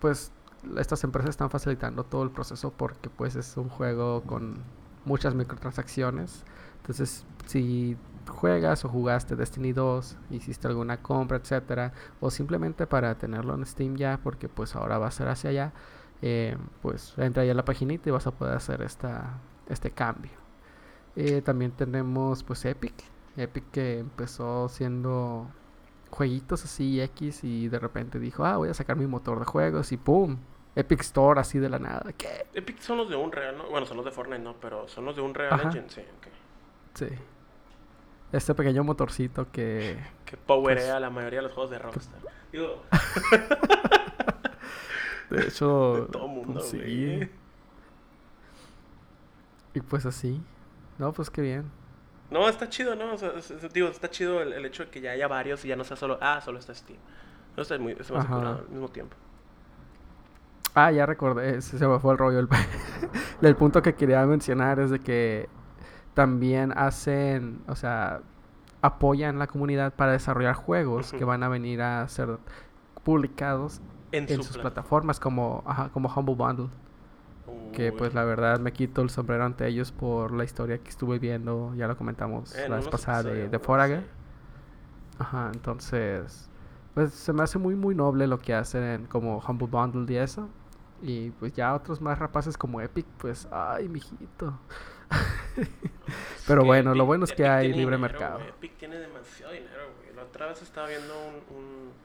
[0.00, 0.32] pues
[0.78, 4.62] estas empresas están facilitando todo el proceso porque pues es un juego con
[5.04, 6.44] muchas microtransacciones.
[6.84, 7.96] Entonces, si
[8.28, 13.96] juegas o jugaste Destiny 2, hiciste alguna compra, etcétera, o simplemente para tenerlo en Steam
[13.96, 15.72] ya, porque pues ahora va a ser hacia allá,
[16.20, 19.38] eh, pues entra ahí a la paginita y vas a poder hacer esta,
[19.70, 20.32] este cambio.
[21.16, 22.92] Eh, también tenemos pues Epic,
[23.38, 25.48] Epic que empezó siendo
[26.10, 29.90] jueguitos así X y de repente dijo, ah, voy a sacar mi motor de juegos
[29.90, 30.36] y ¡pum!
[30.76, 32.12] Epic Store así de la nada.
[32.16, 32.46] ¿Qué?
[32.52, 33.68] Epic son los de Unreal, ¿no?
[33.70, 34.56] Bueno, son los de Fortnite, ¿no?
[34.60, 35.68] Pero son los de Unreal Ajá.
[35.68, 36.02] Engine, sí.
[36.94, 37.06] Sí.
[38.32, 39.98] Este pequeño motorcito que...
[40.24, 42.20] Que powerea Pues- la mayoría de los juegos de Rockstar.
[42.52, 42.82] Digo,
[45.30, 46.06] De hecho...
[46.06, 46.78] de todo mundo, sí.
[46.78, 47.30] güey.
[49.74, 50.40] Y pues así.
[50.98, 51.64] No, pues qué bien.
[52.30, 53.14] No, está chido, ¿no?
[53.14, 55.64] O sea, es- es- digo, está chido el, el hecho de que ya haya varios
[55.64, 56.98] y ya no sea solo, ah, solo está Steam.
[57.56, 59.16] No está muy, se me hace curado al mismo tiempo.
[60.74, 62.38] Ah, ya recordé, se, se me fue el rollo.
[62.40, 62.48] El,
[63.42, 65.48] el punto que quería mencionar es de que
[66.14, 68.22] también hacen, o sea,
[68.82, 72.38] apoyan la comunidad para desarrollar juegos que van a venir a ser
[73.04, 74.58] publicados En, en su sus plataforma.
[74.58, 76.70] plataformas como, ajá, como Humble Bundle.
[77.72, 81.18] Que pues la verdad me quito el sombrero ante ellos por la historia que estuve
[81.18, 83.58] viendo, ya lo comentamos En la vez pasada de, de.
[83.58, 84.02] Forager.
[84.02, 84.10] Sí.
[85.18, 86.50] Ajá, entonces,
[86.94, 90.50] pues se me hace muy, muy noble lo que hacen como Humble Bundle y eso.
[91.00, 94.60] Y pues ya otros más rapaces como Epic, pues, ay, mijito.
[96.46, 98.40] Pero que bueno, lo bueno es que Epic hay libre dinero, mercado.
[98.40, 100.14] Epic tiene demasiado dinero, güey.
[100.14, 101.14] La otra vez estaba viendo
[101.50, 102.04] un, un-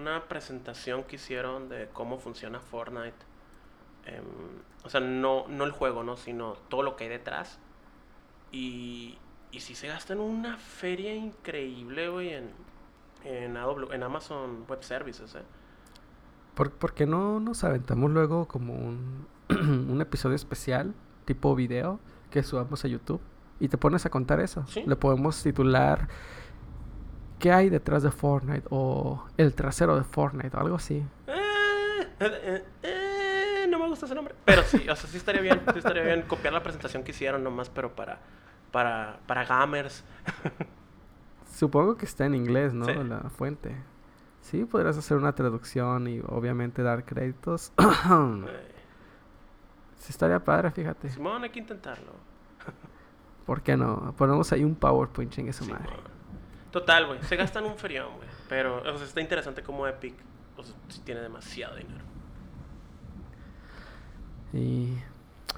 [0.00, 3.16] una presentación que hicieron de cómo funciona Fortnite.
[4.04, 4.24] Em,
[4.84, 6.16] o sea, no, no el juego, ¿no?
[6.18, 7.58] Sino todo lo que hay detrás.
[8.52, 9.18] Y,
[9.50, 12.50] y sí se gastan una feria increíble, güey, en,
[13.24, 15.42] en, AW en Amazon Web Services, ¿eh?
[16.54, 20.94] ¿Por, por qué no nos aventamos luego como un, un episodio especial,
[21.28, 23.20] tipo video, que subamos a YouTube?
[23.60, 24.64] Y te pones a contar eso.
[24.66, 24.82] Sí.
[24.86, 26.08] Le podemos titular
[27.38, 28.66] ¿Qué hay detrás de Fortnite?
[28.70, 31.04] O El trasero de Fortnite, o algo así.
[31.28, 31.34] Eh,
[32.20, 34.34] eh, eh, no me gusta ese nombre.
[34.44, 35.62] Pero sí, o sea, sí estaría bien.
[35.72, 38.18] Sí estaría bien copiar la presentación que hicieron nomás, pero para,
[38.72, 40.04] para, para gamers.
[41.54, 42.86] Supongo que está en inglés, ¿no?
[42.86, 42.94] Sí.
[43.04, 43.76] La fuente.
[44.40, 47.72] Sí, podrías hacer una traducción y obviamente dar créditos.
[49.98, 51.10] Sí, estaría padre, fíjate.
[51.10, 52.12] Simón, hay que intentarlo.
[53.46, 54.14] ¿Por qué no?
[54.16, 55.90] Ponemos ahí un PowerPoint en esa madre.
[56.70, 57.22] Total, güey.
[57.22, 58.28] Se gastan un ferión, güey.
[58.48, 60.14] Pero, o sea, está interesante como Epic.
[60.56, 62.04] O sea, tiene demasiado dinero.
[64.52, 64.96] Y,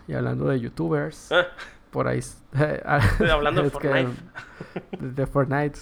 [0.08, 1.46] y hablando de youtubers, Ah,
[1.90, 2.18] por ahí...
[2.18, 2.38] s-
[3.30, 4.22] Hablando de es que, Fortnite.
[5.00, 5.78] de, Fortnite.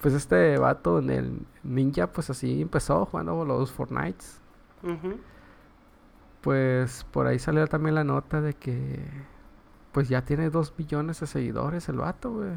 [0.00, 4.40] Pues este vato en el Ninja, pues así empezó jugando los Fortnites.
[4.82, 5.18] ujú.
[6.40, 8.98] Pues por ahí salió también la nota de que
[9.92, 12.50] pues ya tiene dos millones de seguidores el vato, güey.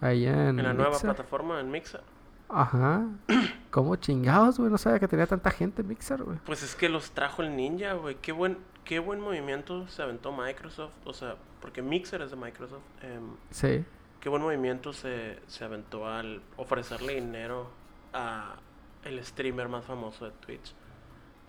[0.00, 2.00] Ahí en, En la nueva plataforma, en Mixer.
[2.48, 3.06] Ajá.
[3.70, 4.70] ¿Cómo chingados, güey?
[4.70, 6.38] No sabía que tenía tanta gente en Mixer, güey.
[6.44, 8.16] Pues es que los trajo el ninja, güey.
[8.16, 10.92] Qué buen, qué buen movimiento se aventó Microsoft.
[11.04, 12.82] O sea, porque Mixer es de Microsoft.
[13.02, 13.84] em, Sí.
[14.20, 17.68] qué buen movimiento se, se aventó al ofrecerle dinero
[18.12, 18.56] a
[19.04, 20.74] el streamer más famoso de Twitch.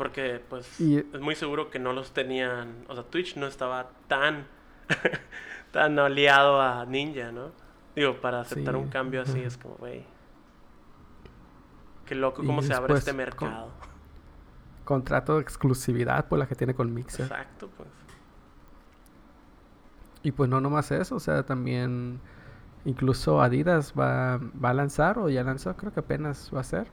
[0.04, 2.84] Porque, pues, Y- es muy seguro que no los tenían.
[2.90, 4.48] O sea, Twitch no estaba tan,
[5.72, 7.52] tan aliado a Ninja, ¿no?
[7.96, 10.04] Digo, para aceptar Sí, un cambio así es como, güey.
[12.06, 13.70] Qué loco cómo se abre este con- mercado.
[14.84, 17.22] Contrato de exclusividad por la que tiene con Mixer.
[17.28, 17.88] Exacto, pues.
[20.22, 22.20] Y pues no nomás eso, o sea, también
[22.84, 26.88] incluso Adidas va, va a lanzar, o ya lanzó, creo que apenas va a ser.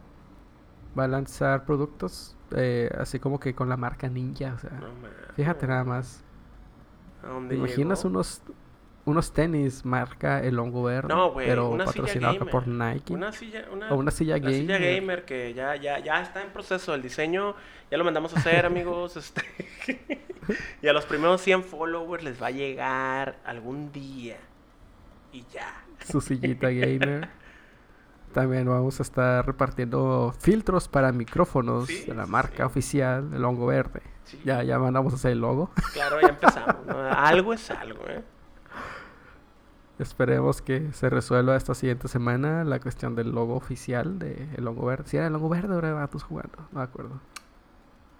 [0.96, 4.70] Va a lanzar productos eh, así como que con la marca Ninja, o sea.
[4.70, 4.88] No.
[5.36, 6.22] Fíjate nada más.
[7.20, 8.10] ¿A ¿Te dónde imaginas llegó?
[8.10, 8.42] unos
[9.06, 11.08] unos tenis marca El Hongo Verde?
[11.08, 13.12] No, güey, Pero una silla patrocinado por Nike.
[13.14, 15.00] Una silla, una, o una silla la silla gamer.
[15.00, 16.94] gamer que ya, ya, ya está en proceso.
[16.94, 17.54] El diseño
[17.90, 19.16] ya lo mandamos a hacer, amigos.
[19.80, 20.08] Este,
[20.82, 24.36] y a los primeros 100 followers les va a llegar algún día.
[25.32, 25.82] Y ya.
[26.04, 27.28] Su sillita gamer.
[28.32, 32.62] También vamos a estar repartiendo filtros para micrófonos Sí, de la marca sí.
[32.62, 34.02] oficial El Hongo Verde.
[34.24, 34.40] Sí.
[34.44, 35.70] Ya, ya mandamos a hacer el logo.
[35.92, 36.86] Claro, ya empezamos.
[36.86, 36.96] ¿no?
[36.98, 38.22] Algo es algo, ¿eh?
[39.98, 44.86] Esperemos que se resuelva esta siguiente semana la cuestión del logo oficial de El Hongo
[44.86, 45.04] Verde.
[45.08, 47.20] Si era El Hongo Verde era Vatos jugando, no me acuerdo.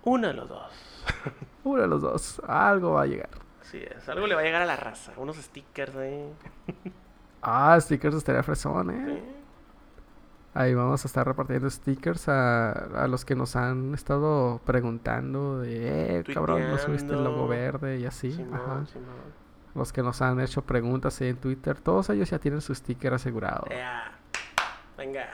[0.02, 0.72] Uno de los dos.
[1.64, 3.30] Uno de los dos, algo va a llegar.
[3.62, 4.06] Así es.
[4.10, 5.12] Algo le va a llegar a la raza.
[5.16, 6.32] Unos stickers ahí.
[7.42, 9.22] Ah, stickers estaría fresón, eh.
[10.60, 10.68] Sí.
[10.68, 12.70] Ahí vamos a estar repartiendo stickers a,
[13.04, 17.98] a los que nos han estado preguntando de, eh, cabrón, no subiste el logo verde
[17.98, 18.44] y así.
[18.52, 18.84] Ajá.
[19.74, 23.64] Los que nos han hecho preguntas en Twitter, todos ellos ya tienen su sticker asegurado.
[24.98, 25.28] Venga.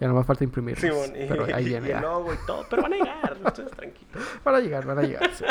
[0.00, 0.80] Ya no me falta imprimirlos.
[0.80, 2.00] Simón, y, pero ahí viene y el ya.
[2.00, 2.66] logo y todo.
[2.68, 3.38] Pero van a llegar.
[3.44, 4.38] Ustedes tranquilos.
[4.44, 5.30] Van a llegar, van a llegar.
[5.34, 5.44] sí.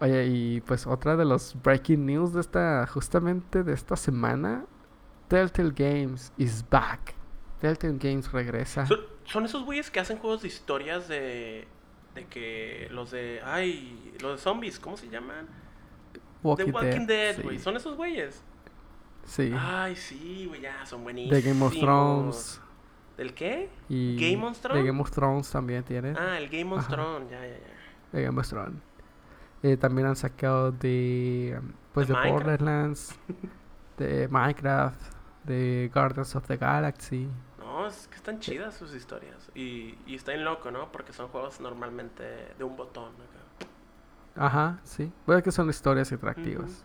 [0.00, 4.64] Oye, y pues otra de los breaking news de esta, justamente de esta semana,
[5.34, 7.12] Telltale Games is back.
[7.60, 8.86] Telltale Games regresa.
[8.86, 11.66] Son, son esos güeyes que hacen juegos de historias de.
[12.14, 13.40] De que los de.
[13.44, 15.48] Ay, los de zombies, ¿cómo se llaman?
[16.44, 17.42] Walking The Walking Dead, sí.
[17.42, 17.58] güey.
[17.58, 18.44] Son esos güeyes.
[19.24, 19.52] Sí.
[19.58, 21.44] Ay, sí, güey, ya, son de buenísimos.
[21.44, 22.60] Game of Thrones.
[23.16, 23.70] ¿Del qué?
[23.88, 24.84] Y ¿Game of De Thrones?
[24.86, 26.14] Game of Thrones también tiene.
[26.16, 26.86] Ah, el Game of.
[26.86, 28.12] Thrones, ya, ya, ya.
[28.12, 28.80] De Game of Thrones.
[29.64, 31.58] Eh, también han sacado de.
[31.58, 32.30] um, Pues De de.
[32.30, 33.18] Borderlands.
[33.98, 35.13] de Minecraft.
[35.44, 37.28] De Guardians of the Galaxy.
[37.58, 39.50] No, es que están chidas sus historias.
[39.54, 40.90] Y, y está loco, ¿no?
[40.92, 43.12] Porque son juegos normalmente de un botón.
[43.14, 44.46] acá.
[44.46, 45.12] Aja, sí.
[45.26, 46.84] Puede que son historias atractivas.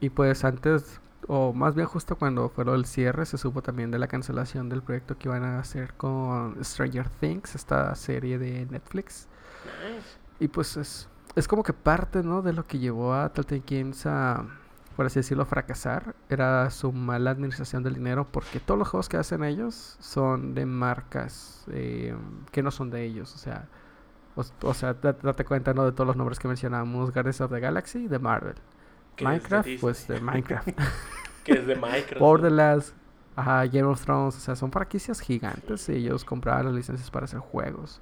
[0.00, 3.98] Y pues antes, o más bien justo cuando fue del cierre, se supo también de
[3.98, 9.28] la cancelación del proyecto que iban a hacer con Stranger Things, esta serie de Netflix.
[9.64, 10.18] Nice.
[10.38, 12.42] Y pues es, es como que parte, ¿no?
[12.42, 14.44] De lo que llevó a Telltale Games a,
[14.96, 16.14] por así decirlo, fracasar.
[16.28, 20.66] Era su mala administración del dinero porque todos los juegos que hacen ellos son de
[20.66, 22.16] marcas eh,
[22.50, 23.34] que no son de ellos.
[23.34, 23.68] O sea,
[24.34, 25.84] o, o sea, da- date cuenta, ¿no?
[25.84, 27.12] De todos los nombres que mencionamos.
[27.12, 28.54] Guardians of the Galaxy, de Marvel.
[29.16, 29.78] De Minecraft, Disney.
[29.80, 30.68] pues de Minecraft.
[31.44, 32.18] Que es de Minecraft.
[32.18, 32.92] Borderlands,
[33.36, 37.26] ajá, Game of Thrones, o sea, son franquicias gigantes y ellos compraban las licencias para
[37.26, 38.00] hacer juegos.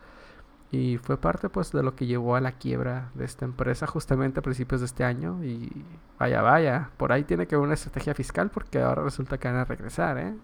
[0.75, 4.41] Y fue parte pues de lo que llevó a la quiebra de esta empresa justamente
[4.41, 5.71] a principios de este año y
[6.19, 9.57] vaya, vaya, por ahí tiene que haber una estrategia fiscal porque ahora resulta que van
[9.59, 10.35] a regresar, ¿eh?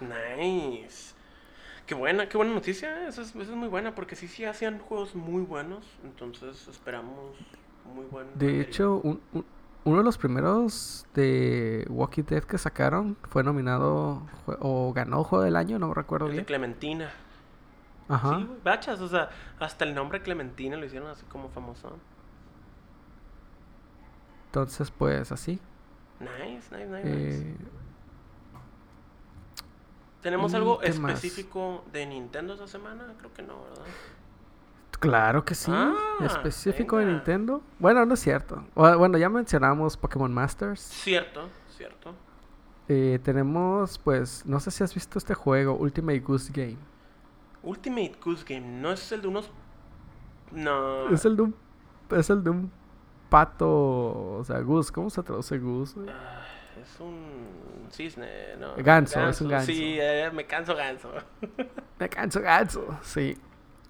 [0.00, 1.14] Nice.
[1.86, 3.06] Qué buena, qué buena noticia.
[3.08, 5.84] Esa es, esa es muy buena porque sí, sí hacían juegos muy buenos.
[6.04, 7.36] Entonces esperamos
[7.94, 8.26] muy buen.
[8.34, 8.60] De material.
[8.66, 9.44] hecho, un- un-
[9.84, 14.22] uno de los primeros de Walking Dead que sacaron fue nominado
[14.58, 16.44] o ganó Juego del Año, no recuerdo El de bien.
[16.44, 17.10] Clementina.
[18.08, 18.38] Ajá.
[18.38, 21.98] Sí, bachas, o sea, hasta el nombre Clementina lo hicieron así como famoso.
[24.46, 25.60] Entonces, pues así.
[26.20, 27.02] Nice, nice, nice.
[27.04, 27.56] Eh,
[30.22, 30.88] ¿Tenemos ¿y algo más?
[30.88, 33.14] específico de Nintendo esta semana?
[33.18, 33.84] Creo que no, ¿verdad?
[34.98, 35.70] claro que sí.
[35.72, 35.94] Ah,
[36.24, 37.06] Específico de.
[37.06, 37.62] Nintendo.
[37.78, 38.64] Bueno, no es cierto.
[38.74, 40.80] Bueno, ya mencionamos Pokémon Masters.
[40.80, 42.14] Cierto, cierto.
[42.88, 46.78] Eh, tenemos, pues, no sé si has visto este juego, Ultimate Goose Game.
[47.66, 49.50] Ultimate Goose Game, ¿no es el de unos...
[50.52, 51.10] No...
[51.10, 51.56] Es el de un,
[52.10, 52.70] es el de un
[53.28, 54.92] pato, o sea, goose.
[54.92, 55.98] ¿Cómo se traduce goose?
[56.08, 56.46] Ah,
[56.80, 58.74] es un cisne, ¿no?
[58.76, 59.66] Ganso, es un ganso.
[59.66, 61.10] Sí, eh, me canso ganso.
[61.98, 62.98] Me canso, ganso.
[63.02, 63.36] Sí.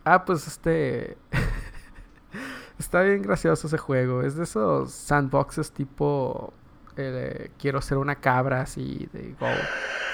[0.05, 1.19] Ah, pues este.
[2.79, 4.23] Está bien gracioso ese juego.
[4.23, 6.55] Es de esos sandboxes tipo.
[6.97, 9.47] Eh, quiero ser una cabra así de Go.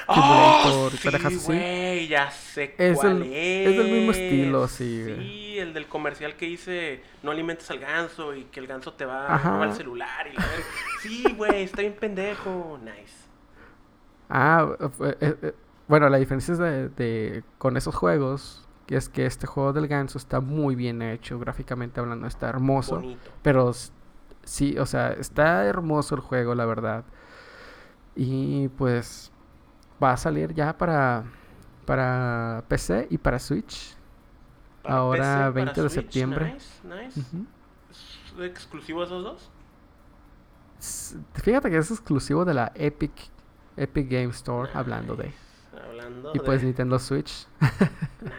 [0.08, 1.36] ¡Oh, sí, así.
[1.46, 2.08] güey!
[2.08, 3.68] Ya sé Es cuál del- es.
[3.68, 5.16] es del mismo estilo, sí, güey.
[5.16, 9.04] Sí, el del comercial que dice no alimentes al ganso y que el ganso te
[9.04, 9.48] va Ajá.
[9.48, 10.26] a robar el celular.
[10.26, 10.64] Y la verga.
[11.02, 12.78] sí, güey, está bien pendejo.
[12.82, 13.22] Nice.
[14.28, 15.52] Ah, eh, eh,
[15.88, 18.58] bueno, la diferencia es de, de- con esos juegos.
[18.86, 22.96] Que es que este juego del ganso está muy bien hecho, gráficamente hablando, está hermoso.
[22.96, 23.30] Bonito.
[23.40, 23.72] Pero
[24.44, 27.04] sí, o sea, está hermoso el juego, la verdad.
[28.14, 29.32] Y pues
[30.02, 31.24] va a salir ya para,
[31.86, 33.96] para PC y para Switch.
[34.82, 36.54] Para Ahora, PC, para 20 de Switch, septiembre.
[36.54, 37.20] Nice, nice.
[37.90, 39.50] ¿Es exclusivo esos dos?
[41.34, 43.12] Fíjate que es exclusivo de la Epic,
[43.76, 45.32] Epic Game Store, hablando de.
[45.88, 46.62] Hablando Y pues.
[46.62, 47.46] Nintendo Switch.
[47.60, 48.32] Nice.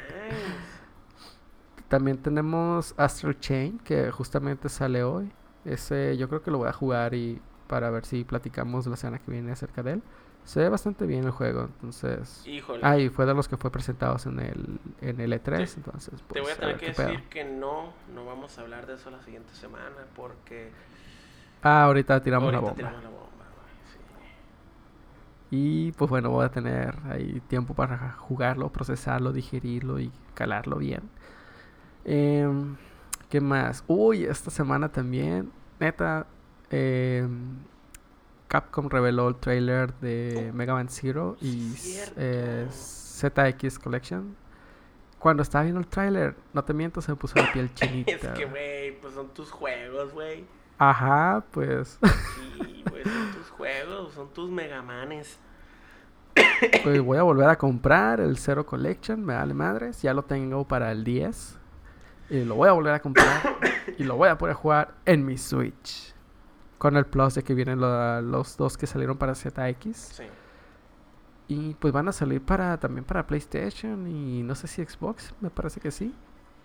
[1.88, 5.32] También tenemos Astral Chain, que justamente sale hoy.
[5.66, 9.20] Ese yo creo que lo voy a jugar y para ver si platicamos la semana
[9.20, 10.04] que viene acerca de él.
[10.44, 12.46] Se ve bastante bien el juego, entonces...
[12.46, 12.82] Híjole.
[12.84, 15.76] Ah, y fue de los que fue presentados en el, en el E3, Sí.
[15.78, 17.08] entonces pues Te voy a a tener que pedo.
[17.08, 20.72] decir que no, no vamos a hablar de eso la siguiente semana porque
[21.62, 22.76] Ah, ahorita tiramos la bomba.
[22.76, 24.00] tiramos la bomba, güey, sí.
[25.52, 31.10] Y pues bueno, voy a tener ahí tiempo para jugarlo, procesarlo, digerirlo y calarlo bien.
[32.06, 32.76] Em,
[33.34, 33.84] ¿Qué más?
[33.88, 36.28] Uy, esta semana también, neta,
[36.70, 37.58] em,
[38.48, 41.74] Capcom reveló el trailer de Oh, Mega Man Zero y
[42.16, 44.36] eh, ZX Collection.
[45.18, 48.12] Cuando estaba viendo el trailer, no te miento, se me puso la piel chinita.
[48.12, 50.46] Es que, güey, pues son tus juegos, güey.
[50.78, 55.40] Ajá, pues, Sí, güey, son tus juegos, son tus megamanes.
[56.84, 60.68] pues voy a volver a comprar el Zero Collection, me vale madres, ya lo tengo
[60.68, 61.63] para el 10.
[62.30, 63.42] Y lo voy a volver a comprar
[63.98, 66.14] y lo voy a poder jugar en mi Switch.
[66.78, 69.96] Con el plus de que vienen lo- los dos que salieron para ZX.
[69.96, 70.24] Sí.
[71.48, 75.50] Y pues van a salir para también para PlayStation y no sé si Xbox, me
[75.50, 76.14] parece que sí.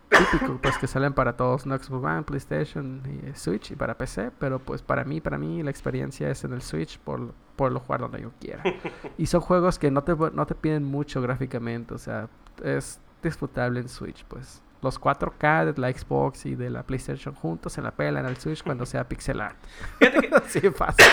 [0.09, 3.99] Típico, pues que salen para todos, no Xbox One, PlayStation y eh, Switch y para
[3.99, 8.01] PC, pero pues para mí, para mí la experiencia es en el Switch por, jugar
[8.01, 8.63] donde yo quiera.
[9.19, 12.29] Y son juegos que no te, no te piden mucho gráficamente, o sea,
[12.65, 14.63] es disfrutable en Switch, pues.
[14.81, 18.63] Los 4K de la Xbox y de la PlayStation juntos se la pelan al Switch
[18.63, 19.57] cuando sea pixel art.
[19.99, 21.05] Fíjate que Así de fácil.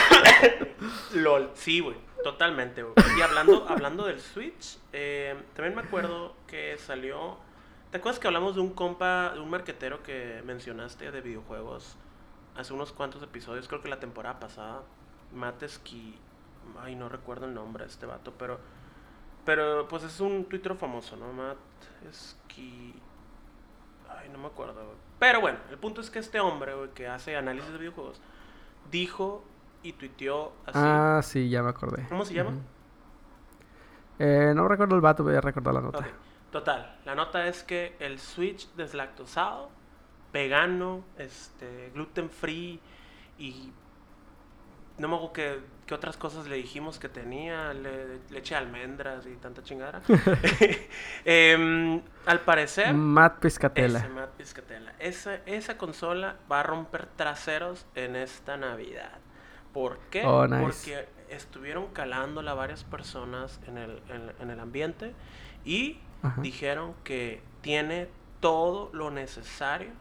[1.14, 2.94] LOL, sí, güey, totalmente, güey.
[3.18, 7.38] Y hablando, hablando del Switch, eh, también me acuerdo que salió.
[7.92, 11.98] ¿Te acuerdas que hablamos de un compa, de un marquetero que mencionaste de videojuegos
[12.56, 13.68] hace unos cuantos episodios?
[13.68, 14.84] Creo que la temporada pasada.
[15.34, 16.20] Matt Esqui.
[16.80, 18.60] Ay, no recuerdo el nombre de este vato, pero.
[19.44, 21.32] Pero, pues es un Twitter famoso, ¿no?
[21.32, 21.58] Matt
[22.10, 22.94] Esqui.
[24.18, 24.98] Ay, no me acuerdo, güey.
[25.20, 28.22] Pero bueno, el punto es que este hombre, güey, que hace análisis de videojuegos,
[28.92, 29.44] dijo
[29.84, 30.80] y tuiteó así.
[30.82, 32.06] Ah, sí, ya me acordé.
[32.10, 32.52] ¿Cómo se llama?
[34.20, 36.06] Eh, no recuerdo el vato, voy a recordar la nota.
[36.52, 39.70] Total, la nota es que el Switch deslactosado,
[40.32, 42.80] vegano, este, gluten free
[43.38, 43.74] y
[44.98, 49.26] no me acuerdo qué, qué otras cosas le dijimos que tenía, le- leche de almendras
[49.28, 50.02] y tanta chingada.
[51.26, 54.00] Em, al parecer, Matt Piscatella.
[54.00, 59.20] ese Matt Piscatella, esa, esa consola va a romper traseros en esta Navidad.
[59.74, 60.24] ¿Por qué?
[60.26, 60.62] Oh, nice.
[60.62, 65.14] Porque estuvieron calándola varias personas en el, en- en el ambiente
[65.66, 66.42] y Ajá.
[66.42, 68.10] dijeron que tiene
[68.40, 69.92] todo lo necesario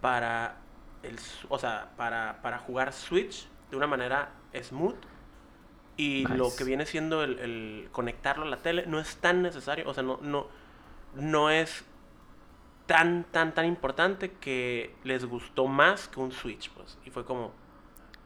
[0.00, 0.56] para
[1.02, 4.30] el, o sea, para, para jugar Switch de una manera
[4.60, 4.96] smooth
[5.96, 9.88] Y lo que viene siendo el, el conectarlo a la tele no es tan necesario,
[9.88, 10.46] o sea, no, no,
[11.14, 11.84] no es
[12.86, 16.98] tan, tan, tan importante que les gustó más que un Switch, pues.
[17.04, 17.52] Y fue como,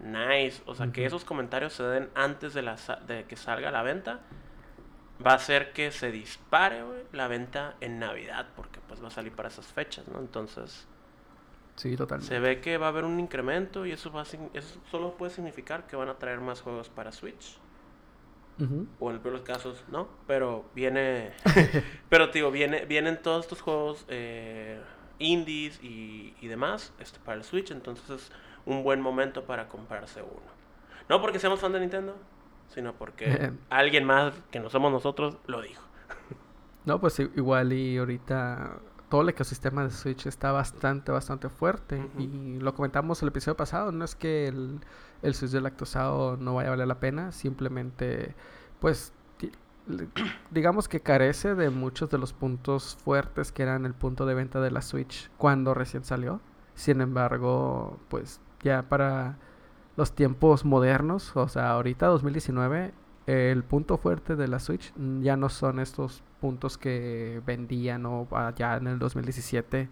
[0.00, 0.62] nice.
[0.66, 3.82] O sea, que esos comentarios se den antes de, la, de que salga a la
[3.82, 4.20] venta.
[5.24, 9.32] Va a hacer que se dispare, la venta en Navidad, porque pues va a salir
[9.32, 10.18] para esas fechas, ¿no?
[10.18, 10.86] Entonces,
[11.76, 12.34] Sí, totalmente.
[12.34, 15.30] se ve que va a haber un incremento y eso, va a, eso solo puede
[15.30, 17.58] significar que van a traer más juegos para Switch.
[18.98, 20.08] O en el peor de los casos, no.
[20.26, 21.32] Pero viene.
[22.08, 24.80] pero, tío, viene, vienen todos estos juegos eh,
[25.18, 27.70] indies y, y demás este, para el Switch.
[27.70, 28.32] Entonces es
[28.64, 30.56] un buen momento para comprarse uno.
[31.08, 32.16] No porque seamos fan de Nintendo,
[32.68, 35.82] sino porque alguien más que no somos nosotros lo dijo.
[36.84, 38.78] No, pues igual y ahorita
[39.08, 42.08] todo el ecosistema de Switch está bastante, bastante fuerte.
[42.18, 44.80] Y lo comentamos el episodio pasado, no es que el,
[45.22, 48.34] el Switch de lactosado no vaya a valer la pena, simplemente,
[48.80, 49.12] pues,
[50.50, 54.60] digamos que carece de muchos de los puntos fuertes que eran el punto de venta
[54.60, 56.40] de la Switch cuando recién salió.
[56.74, 59.38] Sin embargo, pues ya para
[59.96, 62.92] los tiempos modernos, o sea, ahorita 2019,
[63.26, 68.28] el punto fuerte de la Switch mm, ya no son estos puntos que vendían o
[68.30, 69.88] allá en el 2017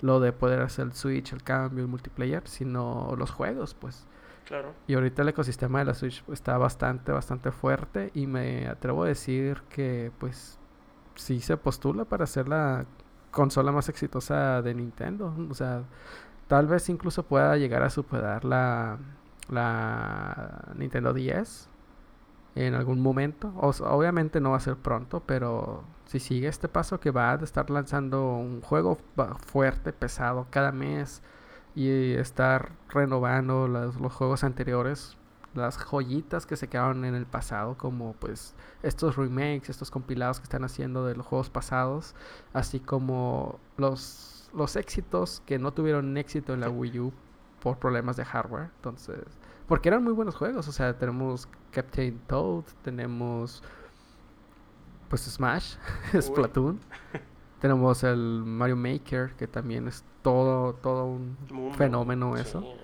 [0.00, 4.06] lo de poder hacer el Switch, el cambio, el multiplayer, sino los juegos, pues.
[4.46, 4.72] Claro.
[4.86, 9.08] Y ahorita el ecosistema de la Switch está bastante, bastante fuerte y me atrevo a
[9.08, 10.58] decir que pues
[11.16, 12.86] sí se postula para ser la
[13.30, 15.34] consola más exitosa de Nintendo.
[15.50, 15.82] O sea,
[16.46, 18.98] tal vez incluso pueda llegar a superar la,
[19.50, 21.68] la Nintendo 10
[22.66, 23.52] en algún momento.
[23.56, 27.44] O obviamente no va a ser pronto, pero si sigue este paso que va de
[27.44, 28.98] estar lanzando un juego
[29.46, 31.22] fuerte, pesado cada mes
[31.74, 35.16] y estar renovando las- los juegos anteriores,
[35.54, 40.44] las joyitas que se quedaron en el pasado, como pues estos remakes, estos compilados que
[40.44, 42.14] están haciendo de los juegos pasados,
[42.52, 47.12] así como los, los éxitos que no tuvieron éxito en la Wii U
[47.60, 48.70] por problemas de hardware.
[48.76, 49.18] Entonces,
[49.68, 53.62] porque eran muy buenos juegos, o sea, tenemos Captain Toad, tenemos
[55.08, 55.76] pues Smash,
[56.20, 56.80] Splatoon.
[57.60, 61.76] Tenemos el Mario Maker, que también es todo, todo un Mundo.
[61.76, 62.42] fenómeno Sí.
[62.42, 62.74] eso.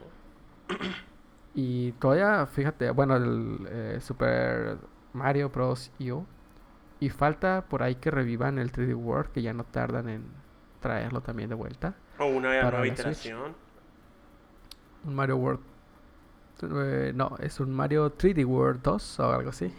[1.54, 4.78] Y todavía, fíjate, bueno, el eh, Super
[5.12, 5.92] Mario Bros.
[6.00, 6.24] U.
[6.98, 10.24] Y falta por ahí que revivan el 3D World, que ya no tardan en
[10.80, 11.94] traerlo también de vuelta.
[12.18, 13.54] O una nueva iteración.
[15.04, 15.60] Un Mario World.
[16.62, 19.72] Eh, no, es un Mario 3D World 2 o algo así.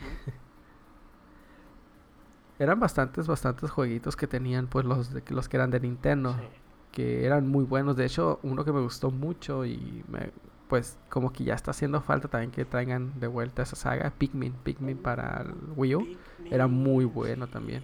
[2.59, 6.33] Eran bastantes, bastantes jueguitos que tenían, pues los, los que eran de Nintendo.
[6.33, 6.47] Sí.
[6.91, 7.97] que eran muy buenos.
[7.97, 10.31] De hecho, uno que me gustó mucho y me,
[10.67, 14.53] pues como que ya está haciendo falta también que traigan de vuelta esa saga, Pikmin,
[14.63, 16.07] Pikmin para el Wii U.
[16.49, 17.83] era muy bueno también.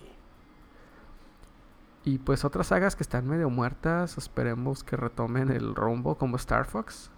[2.03, 6.65] Y pues otras sagas que están medio muertas, esperemos que retomen el rumbo como Star
[6.65, 7.11] Fox.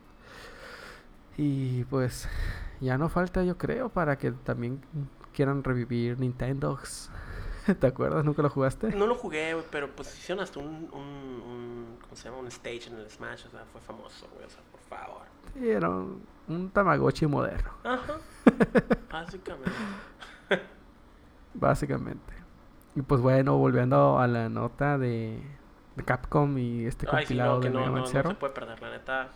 [1.38, 2.28] Y pues
[2.80, 4.82] ya no falta yo creo para que también
[5.34, 7.10] quieran revivir Nintendogs.
[7.80, 8.26] ¿Te acuerdas?
[8.26, 8.90] ¿Nunca lo jugaste?
[8.92, 12.38] No lo jugué, güey, pero pues hicieron hasta un, un, un- ¿cómo se llama?
[12.40, 15.22] Un stage en el Smash, o sea, fue famoso, güey, o sea, por favor.
[15.54, 17.72] Sí, era un, un Tamagotchi moderno.
[17.84, 18.18] Ajá.
[19.12, 19.72] Básicamente.
[21.54, 22.34] Básicamente.
[22.96, 25.42] Y pues bueno, volviendo a la nota de,
[25.96, 28.82] de Capcom y este Ay, sí, compilado no, que de no, no, se puede perder,
[28.82, 29.30] la neta.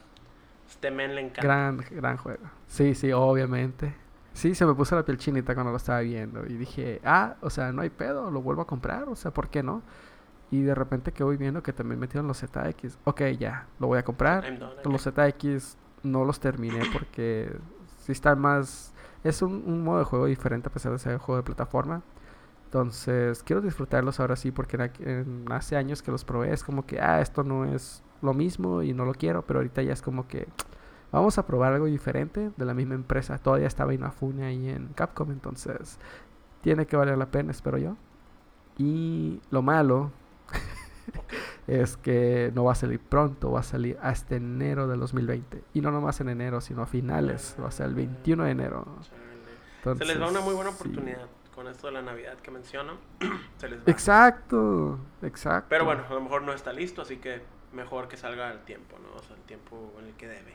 [0.68, 1.42] Este men le encanta.
[1.42, 2.44] Gran, gran juego.
[2.68, 3.96] Sí, sí, obviamente.
[4.34, 6.46] Sí, se me puso la piel chinita cuando lo estaba viendo.
[6.46, 9.50] Y dije, ah, o sea, no hay pedo, lo vuelvo a comprar, o sea, ¿por
[9.50, 9.82] qué no?
[10.52, 13.00] Y de repente que voy viendo que también metieron los ZX.
[13.04, 14.46] Ok, ya, lo voy a comprar.
[14.86, 17.52] Los ZX no los terminé porque
[17.98, 18.94] sí están más...
[19.24, 22.02] Es un, un modo de juego diferente a pesar de ser un juego de plataforma.
[22.68, 26.52] Entonces, quiero disfrutarlos ahora sí porque en- hace años que los probé.
[26.52, 29.44] Es como que, ah, esto no es lo mismo y no lo quiero.
[29.44, 30.48] Pero ahorita ya es como que
[31.14, 33.38] vamos a probar algo diferente de la misma empresa.
[33.38, 35.32] Todavía estaba Inafune ahí en Capcom.
[35.32, 35.98] Entonces,
[36.62, 37.96] tiene que valer la pena, espero yo.
[38.78, 40.12] Y lo malo
[41.68, 45.64] es que no va a salir pronto, va a salir hasta enero del 2020.
[45.74, 48.86] Y no nomás en enero, sino a finales, va a ser el 21 de enero.
[50.00, 50.78] Se les va una muy buena sí.
[51.58, 53.00] Con esto de la Navidad que menciono.
[53.58, 53.84] Se les va.
[53.88, 55.66] Exacto, exacto.
[55.70, 57.42] Pero bueno, a lo mejor no está listo, así que
[57.74, 59.18] mejor que salga al tiempo, ¿no?
[59.18, 60.54] O sea, el tiempo en el que debe.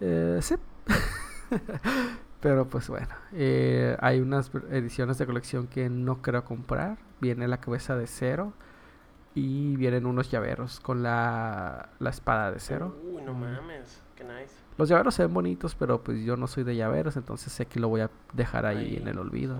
[0.00, 0.54] Eh, sí.
[2.40, 6.96] Pero pues bueno, eh, hay unas ediciones de colección que no creo comprar.
[7.20, 8.54] Viene la cabeza de cero
[9.34, 12.96] y vienen unos llaveros con la, la espada de cero.
[13.04, 14.63] Uy, no mames, qué nice.
[14.76, 17.78] Los llaveros se ven bonitos, pero pues yo no soy de llaveros, entonces sé que
[17.78, 19.56] lo voy a dejar ahí, en el olvido.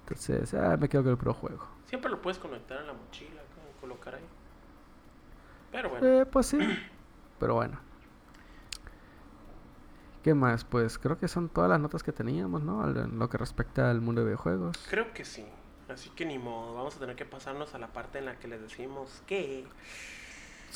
[0.00, 1.66] Entonces, ah, me quedo con el pro juego.
[1.86, 3.40] Siempre lo puedes conectar en la mochila,
[3.80, 4.24] colocar ahí.
[5.70, 6.06] Pero bueno.
[6.06, 6.58] Eh, pues sí.
[7.38, 7.78] Pero bueno.
[10.24, 10.64] ¿Qué más?
[10.64, 12.88] Pues creo que son todas las notas que teníamos, ¿no?
[12.88, 14.76] En lo que respecta al mundo de videojuegos.
[14.90, 15.44] Creo que sí.
[15.88, 16.74] Así que ni modo.
[16.74, 19.64] Vamos a tener que pasarnos a la parte en la que les decimos que.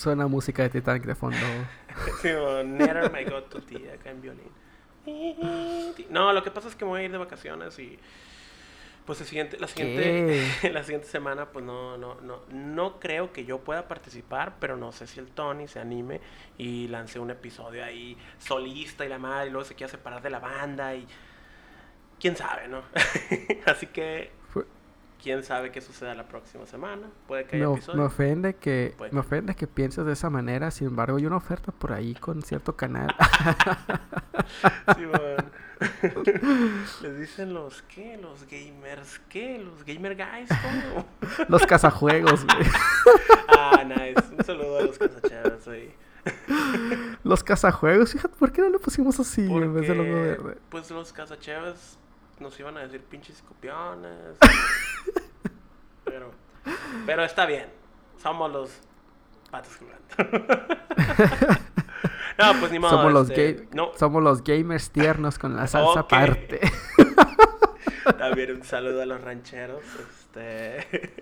[0.01, 1.37] Suena música de Titanic de fondo.
[2.23, 2.29] sí,
[2.65, 4.51] Never My God to Tea, acá en violín.
[6.09, 7.99] No, lo que pasa es que me voy a ir de vacaciones y
[9.05, 13.45] pues el siguiente, la siguiente, la siguiente semana, pues no, no, no, no creo que
[13.45, 16.23] yo pueda participar, pero no sé si el Tony se anime
[16.57, 20.31] y lance un episodio ahí solista y la madre, y luego se quiera separar de
[20.31, 21.07] la banda y
[22.19, 22.85] quién sabe, ¿no?
[23.67, 24.40] Así que
[25.23, 27.09] quién sabe qué suceda la próxima semana.
[27.27, 27.99] Puede que haya me, episodio.
[27.99, 30.71] Me ofende que, me ofende que pienses de esa manera.
[30.71, 33.15] Sin embargo, hay una oferta por ahí con cierto canal.
[34.97, 35.07] sí.
[37.03, 39.59] Les dicen los qué, los gamers, ¿qué?
[39.59, 41.07] Los gamer guys, ¿cómo?
[41.49, 42.67] los cazajuegos, güey.
[43.57, 44.35] ah, nice.
[44.37, 45.95] Un saludo a los cazachavos ahí.
[47.25, 50.59] los cazajuegos, fíjate, ¿por qué no le pusimos así en vez de logo verde?
[50.69, 51.99] Pues los cazachavos
[52.41, 54.37] nos iban a decir pinches copiones.
[56.05, 56.33] pero,
[57.07, 57.69] pero está bien.
[58.21, 58.71] Somos los
[59.51, 61.61] patos jugando.
[62.39, 62.91] No, pues ni modo.
[62.93, 66.61] Somos, los, este, somos los gamers tiernos con la salsa aparte.
[68.19, 69.83] También un saludo a los rancheros.
[69.85, 71.13] Este.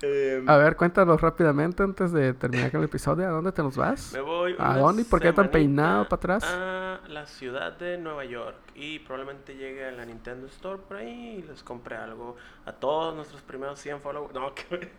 [0.00, 3.26] Em, a ver, cuéntanos rápidamente antes de terminar con el episodio.
[3.26, 4.12] ¿A dónde te nos vas?
[4.12, 4.54] Me voy.
[4.58, 6.44] ¿A dónde y por qué tan peinado para atrás?
[6.44, 8.56] A la ciudad de Nueva York.
[8.74, 13.14] Y probablemente llegue a la Nintendo Store por ahí y les compre algo a todos
[13.16, 14.32] nuestros primeros 100 followers.
[14.34, 14.90] No, que.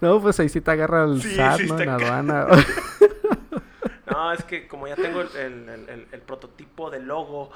[0.00, 1.78] No, pues ahí sí te agarra el SAT, ¿no?
[1.80, 2.46] En aduana.
[4.10, 7.50] No, es que como ya tengo el, prototipo de logo,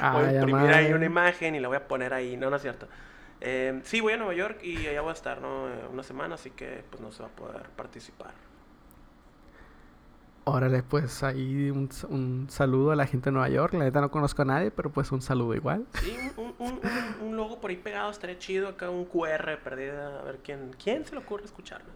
[0.00, 2.36] ah, voy a imprimir ahí una imagen y la voy a poner ahí.
[2.36, 2.88] No, no es cierto.
[3.40, 5.68] Eh, sí, voy a Nueva York y allá voy a estar, ¿no?
[5.68, 8.32] Eh, una semana, así que pues no se va a poder participar.
[10.44, 13.74] Órale, pues ahí un, un, saludo a la gente de Nueva York.
[13.74, 15.86] La neta no conozco a nadie, pero pues un saludo igual.
[16.00, 16.80] Sí, un, un,
[17.20, 18.68] un logo por ahí pegado estaría chido.
[18.68, 20.20] Acá un QR perdido.
[20.20, 21.94] A ver quién, quién se le ocurre escucharnos.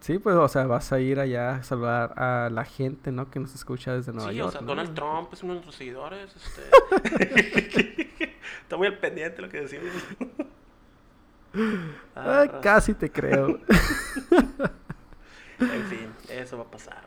[0.00, 3.30] Sí, pues, o sea, vas a ir allá a saludar a la gente, ¿no?
[3.30, 4.50] Que nos escucha desde Nueva York.
[4.50, 6.34] Sí, o sea, Donald Trump es uno de nuestros seguidores.
[6.34, 8.06] Este...
[8.70, 9.88] Está muy al pendiente lo que decimos.
[12.14, 13.48] ah, casi te creo.
[15.58, 17.02] en fin, eso va a pasar.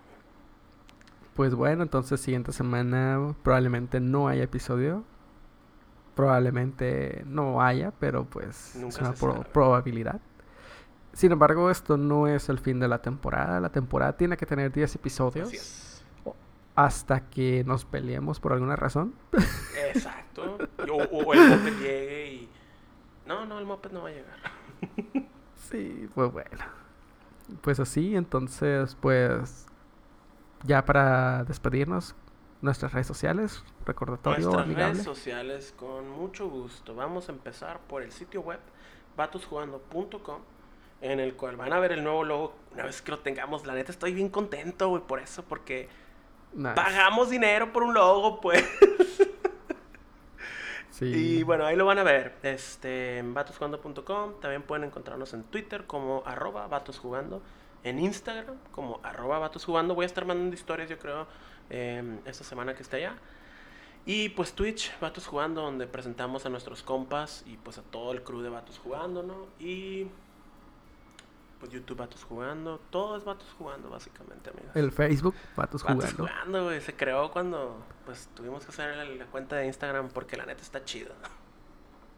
[1.34, 5.06] Pues bueno, entonces siguiente semana probablemente no haya episodio.
[6.16, 10.20] Probablemente no haya, pero pues es una probabilidad.
[11.14, 13.62] Sin embargo, esto no es el fin de la temporada.
[13.62, 15.50] La temporada tiene que tener 10 episodios.
[16.76, 19.14] Hasta que nos peleemos por alguna razón.
[19.94, 20.58] Exacto.
[20.90, 22.50] O, el moped llegue y...
[23.26, 24.38] No, no, el moped no va a llegar.
[25.56, 26.66] sí, pues bueno.
[27.62, 29.66] Pues así, entonces, pues
[30.64, 32.16] ya para despedirnos,
[32.64, 36.96] nuestras redes sociales, recordatorio Nuestras redes sociales, con mucho gusto.
[36.96, 38.60] Vamos a empezar por el sitio web
[39.18, 40.42] vatusjugando.com,
[41.02, 43.66] en el cual van a ver el nuevo logo una vez que lo tengamos.
[43.66, 45.90] La neta estoy bien contento, güey, por eso, porque
[46.76, 48.64] pagamos dinero por un logo, pues.
[50.90, 51.06] sí.
[51.06, 52.36] Y bueno, ahí lo van a ver.
[52.44, 54.40] Este, en vatusjugando.com.
[54.40, 57.42] También pueden encontrarnos en Twitter como arroba vatusjugando
[57.84, 59.96] en Instagram como arroba vatos jugando.
[59.96, 61.28] Voy a estar mandando historias, yo creo,
[61.70, 63.16] em, esta semana que esté allá.
[64.06, 68.22] Y pues Twitch, Vatos Jugando, donde presentamos a nuestros compas y pues a todo el
[68.22, 69.48] crew de Vatos Jugando, ¿no?
[69.60, 70.08] Y
[71.64, 74.76] pues YouTube Vatos Jugando, todo es Vatos Jugando básicamente, amigos.
[74.76, 76.04] El Facebook Vatos Jugando.
[76.04, 80.36] Vatos Jugando, güey, se creó cuando pues tuvimos que hacer la, cuenta de Instagram porque
[80.36, 81.14] la neta está chido.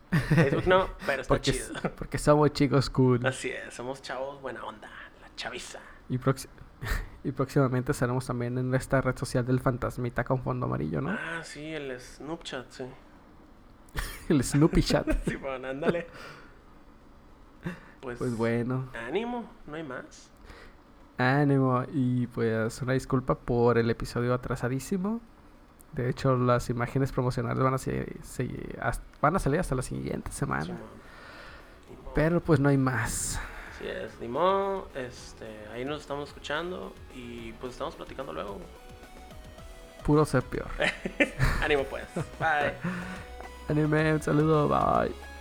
[0.10, 1.76] Facebook no, pero está chido.
[1.96, 3.24] Porque somos chicos cool.
[3.24, 4.90] Así es, somos chavos buena onda.
[5.36, 5.80] Chaviza.
[6.10, 6.16] Y,
[7.24, 11.12] y próximamente estaremos también en esta red social del fantasmita con fondo amarillo, ¿no?
[11.12, 12.86] Ah, sí, el Snoopchat, sí.
[14.30, 15.08] el Snoopy Chat.
[15.28, 16.08] sí, bueno, ándale.
[18.06, 18.88] Pues, pues bueno.
[19.08, 20.30] Ánimo, no hay más.
[21.18, 21.84] Ánimo.
[21.92, 25.22] Y pues una disculpa por el episodio atrasadísimo.
[25.92, 28.92] De hecho, las imágenes promocionales van a,
[29.22, 30.78] van a salir hasta la siguiente semana.
[32.14, 33.40] Pero pues no hay más.
[33.74, 38.60] Así es, ni modo, este, ahí nos estamos escuchando y pues estamos platicando luego.
[40.06, 40.70] Puro ser peor.
[41.64, 42.06] Ánimo pues,
[42.40, 42.76] bye.
[43.68, 45.35] Anime, un saludo, bye.